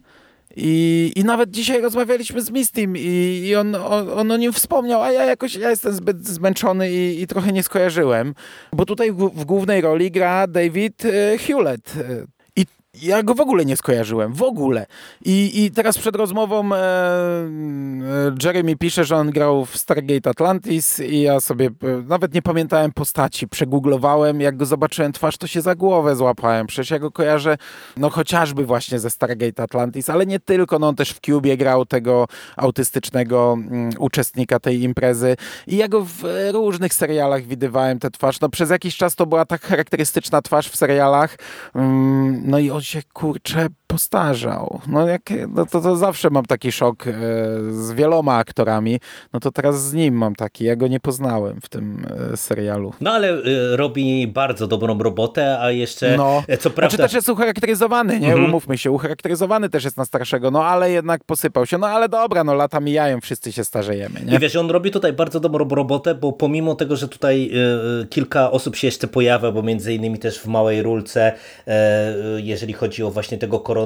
[0.56, 5.04] I, I nawet dzisiaj rozmawialiśmy z Mistym i, i on, on, on, o nim wspomniał,
[5.04, 8.34] a ja jakoś ja jestem zbyt zmęczony i, i trochę nie skojarzyłem,
[8.74, 11.93] bo tutaj w, w głównej roli gra David e, Hewlett,
[13.02, 14.86] ja go w ogóle nie skojarzyłem, w ogóle.
[15.26, 21.00] I, i teraz przed rozmową e, e, Jeremy pisze, że on grał w Stargate Atlantis
[21.00, 25.62] i ja sobie e, nawet nie pamiętałem postaci, przegooglowałem, jak go zobaczyłem twarz, to się
[25.62, 26.68] za głowę złapałem.
[26.68, 27.58] Przecież ja go kojarzę,
[27.97, 31.86] no chociażby właśnie ze Stargate Atlantis, ale nie tylko, no on też w Cubie grał
[31.86, 32.28] tego
[32.58, 35.36] autystycznego mm, uczestnika tej imprezy
[35.68, 38.41] i ja go w różnych serialach widywałem tę twarz.
[38.41, 41.36] No przez jakiś czas to była tak charakterystyczna twarz w serialach,
[41.76, 44.82] mm, no i on się kurczę postarzał.
[44.88, 47.14] No, jak, no to, to zawsze mam taki szok e,
[47.72, 49.00] z wieloma aktorami,
[49.34, 52.94] no to teraz z nim mam taki, ja go nie poznałem w tym e, serialu.
[53.02, 56.96] No ale y, robi bardzo dobrą robotę, a jeszcze No, e, co prawda...
[56.96, 58.28] Znaczy też jest ucharakteryzowany, nie?
[58.28, 58.46] Mhm.
[58.46, 61.78] Umówmy się, ucharakteryzowany też jest na starszego, no ale jednak posypał się.
[61.78, 64.36] No ale dobra, no lata mijają, wszyscy się starzejemy, nie?
[64.36, 67.52] I wiesz, on robi tutaj bardzo dobrą robotę, bo pomimo tego, że tutaj
[68.04, 71.72] y, kilka osób się jeszcze pojawia, bo między innymi też w małej rulce, y,
[72.42, 73.79] jeżeli chodzi o właśnie tego koronera,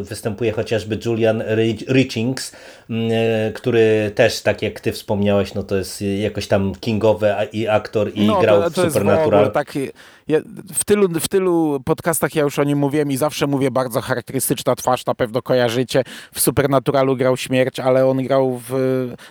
[0.00, 2.52] y, występuje chociażby Julian Ri- Richings,
[2.90, 2.94] y,
[3.54, 8.26] który też, tak jak ty wspomniałeś, no to jest jakoś tam kingowy i aktor i
[8.40, 9.40] grał No, to, w to jest w Supernatural.
[9.40, 9.88] ogóle taki,
[10.32, 10.40] ja,
[10.72, 14.76] w, tylu, w tylu podcastach ja już o nim mówiłem i zawsze mówię bardzo charakterystyczna
[14.76, 16.02] twarz, na pewno kojarzycie.
[16.34, 18.72] W Supernaturalu grał śmierć, ale on grał w,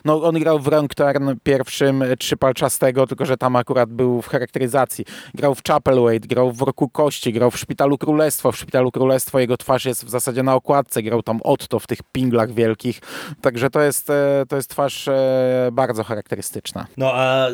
[0.06, 5.06] no, on grał w Wrong Turn pierwszym Trzypalczastego, tylko że tam akurat był w charakteryzacji.
[5.34, 8.52] Grał w Chapelwaite, grał w Roku Kości, grał w Szpitalu Królestwo.
[8.52, 12.00] W Szpitalu Królestwo jego twarz jest w zasadzie na okładce, grał tam Otto w tych
[12.12, 13.00] pinglach wielkich.
[13.42, 16.88] Także to jest, e, to jest twarz e, bardzo charakterystyczna.
[16.98, 17.50] No a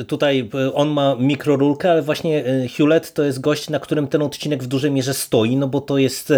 [0.00, 4.62] y, tutaj on ma mikrorulkę, ale właśnie Hewlett to jest gość, na którym ten odcinek
[4.62, 6.32] w dużej mierze stoi, no bo to jest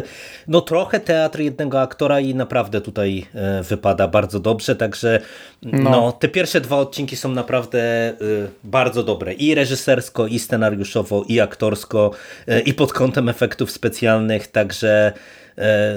[0.48, 3.26] no trochę teatr jednego aktora i naprawdę tutaj
[3.60, 5.20] y, wypada bardzo dobrze, także
[5.62, 5.90] no.
[5.90, 6.12] No.
[6.12, 12.10] te pierwsze dwa odcinki są naprawdę y, bardzo dobre i reżysersko, i scenariuszowo, i aktorsko,
[12.48, 15.47] y, i pod kątem efektów specjalnych, także e,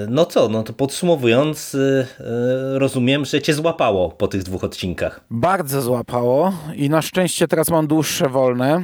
[0.08, 5.20] no co, no to podsumowując, y, y, rozumiem, że cię złapało po tych dwóch odcinkach.
[5.30, 8.82] Bardzo złapało i na szczęście teraz mam dłuższe wolne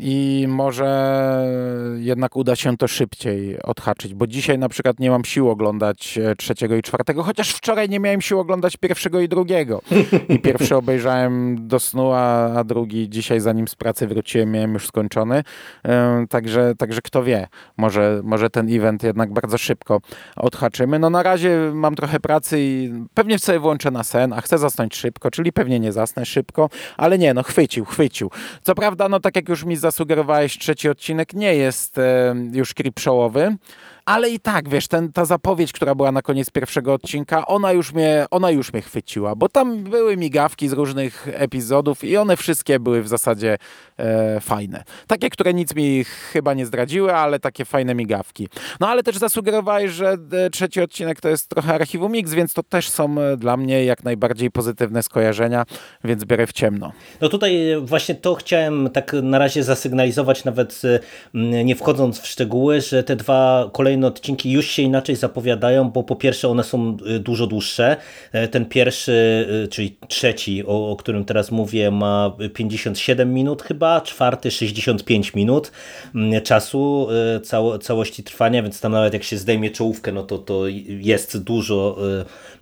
[0.00, 0.90] i może
[1.96, 6.36] jednak uda się to szybciej odhaczyć, bo dzisiaj na przykład nie mam sił oglądać e,
[6.36, 9.82] trzeciego i czwartego, chociaż wczoraj nie miałem sił oglądać pierwszego i drugiego.
[10.28, 14.86] I pierwszy obejrzałem do snu, a, a drugi dzisiaj zanim z pracy wróciłem miałem już
[14.86, 15.42] skończony.
[15.84, 20.00] E, Także, także kto wie, może, może ten event jednak bardzo szybko
[20.36, 20.98] odhaczymy.
[20.98, 24.96] No na razie mam trochę pracy i pewnie sobie włączę na sen, a chcę zasnąć
[24.96, 28.30] szybko, czyli pewnie nie zasnę szybko, ale nie, no chwycił, chwycił.
[28.62, 33.56] Co prawda, no tak jak już mi zasugerowałeś, trzeci odcinek nie jest e, już creepshowowy,
[34.04, 37.92] ale i tak, wiesz, ten, ta zapowiedź, która była na koniec pierwszego odcinka, ona już,
[37.92, 42.80] mnie, ona już mnie chwyciła, bo tam były migawki z różnych epizodów i one wszystkie
[42.80, 43.58] były w zasadzie
[43.98, 44.84] e, fajne.
[45.06, 48.48] Takie, które nic mi chyba nie zdradziły, ale takie fajne migawki.
[48.80, 52.62] No ale też zasugerowałeś, że e, trzeci odcinek to jest trochę archiwum Mix, więc to
[52.62, 55.64] też są e, dla mnie jak najbardziej pozytywne skojarzenia,
[56.04, 56.92] więc biorę w ciemno.
[57.20, 60.82] No tutaj właśnie to chciałem tak na razie zasygnalizować, nawet
[61.64, 66.16] nie wchodząc w szczegóły, że te dwa kolejne odcinki już się inaczej zapowiadają, bo po
[66.16, 67.96] pierwsze one są y, dużo dłuższe.
[68.32, 74.00] E, Ten pierwszy, y, czyli trzeci, o, o którym teraz mówię, ma 57 minut chyba,
[74.00, 75.72] czwarty 65 minut
[76.14, 80.38] mm, czasu y, cało, całości trwania, więc tam nawet jak się zdejmie czołówkę, no to
[80.38, 81.96] to jest dużo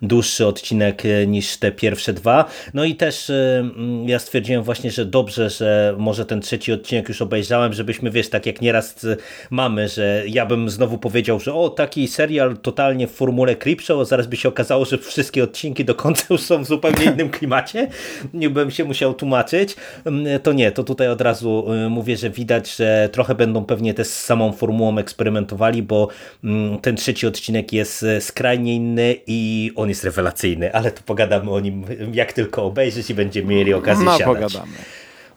[0.02, 2.44] dłuższy odcinek niż te pierwsze dwa.
[2.74, 7.22] No i też mm, ja stwierdziłem właśnie, że dobrze, że może ten trzeci odcinek już
[7.22, 9.06] obejrzałem, żebyśmy, wiesz, tak jak nieraz
[9.50, 14.26] mamy, że ja bym znowu powiedział, że o, taki serial totalnie w formule Creepshow, zaraz
[14.26, 17.88] by się okazało, że wszystkie odcinki do końca już są w zupełnie innym klimacie,
[18.34, 22.30] nie bym się musiał tłumaczyć, Mm, to nie, to tutaj od razu y, mówię, że
[22.30, 26.08] widać, że trochę będą pewnie też z samą formułą eksperymentowali, bo
[26.44, 31.50] mm, ten trzeci odcinek jest y, skrajnie inny i on jest rewelacyjny, ale to pogadamy
[31.50, 34.26] o nim jak tylko obejrzeć i będziemy mieli okazję No, siadać.
[34.52, 34.72] pogadamy.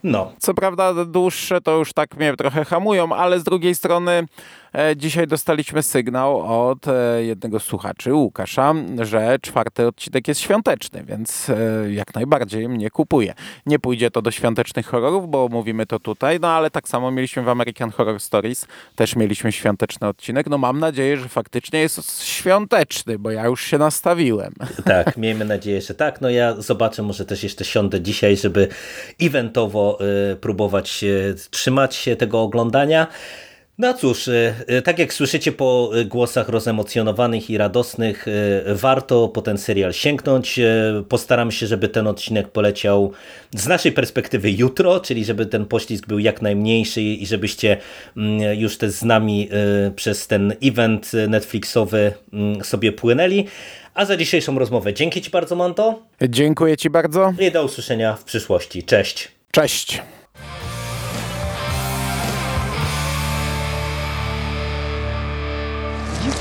[0.04, 4.24] No, Co prawda dłuższe to już tak mnie trochę hamują, ale z drugiej strony
[4.96, 11.92] dzisiaj dostaliśmy sygnał od e, jednego słuchaczy, Łukasza, że czwarty odcinek jest świąteczny, więc e,
[11.92, 13.34] jak najbardziej mnie kupuje.
[13.66, 17.42] Nie pójdzie to do świątecznych horrorów, bo mówimy to tutaj, no ale tak samo mieliśmy
[17.42, 18.66] w American Horror Stories,
[18.96, 20.46] też mieliśmy świąteczny odcinek.
[20.46, 24.54] No mam nadzieję, że faktycznie jest świąteczny, bo ja już się nastawiłem.
[24.84, 26.20] tak, miejmy nadzieję, że tak.
[26.20, 28.68] No ja zobaczę, może też jeszcze siądę dzisiaj, żeby
[29.20, 29.98] eventowo
[30.40, 31.04] próbować
[31.50, 33.06] trzymać się tego oglądania.
[33.78, 38.32] No cóż, y, y, tak jak słyszycie po głosach rozemocjonowanych i radosnych, y,
[38.66, 40.60] warto po ten serial sięgnąć.
[41.08, 43.12] Postaram się, żeby ten odcinek poleciał
[43.54, 47.76] z naszej perspektywy jutro, czyli żeby ten poślizg był jak najmniejszy i żebyście
[48.16, 49.48] mm, już też z nami
[49.96, 53.46] przez ten event Netflixowy mm, sobie płynęli.
[53.94, 56.02] A za dzisiejszą rozmowę dzięki Ci bardzo, Manto.
[56.28, 57.34] Dziękuję Ci bardzo.
[57.38, 58.82] I do usłyszenia w przyszłości.
[58.82, 59.28] Cześć.
[59.50, 60.02] Cześć.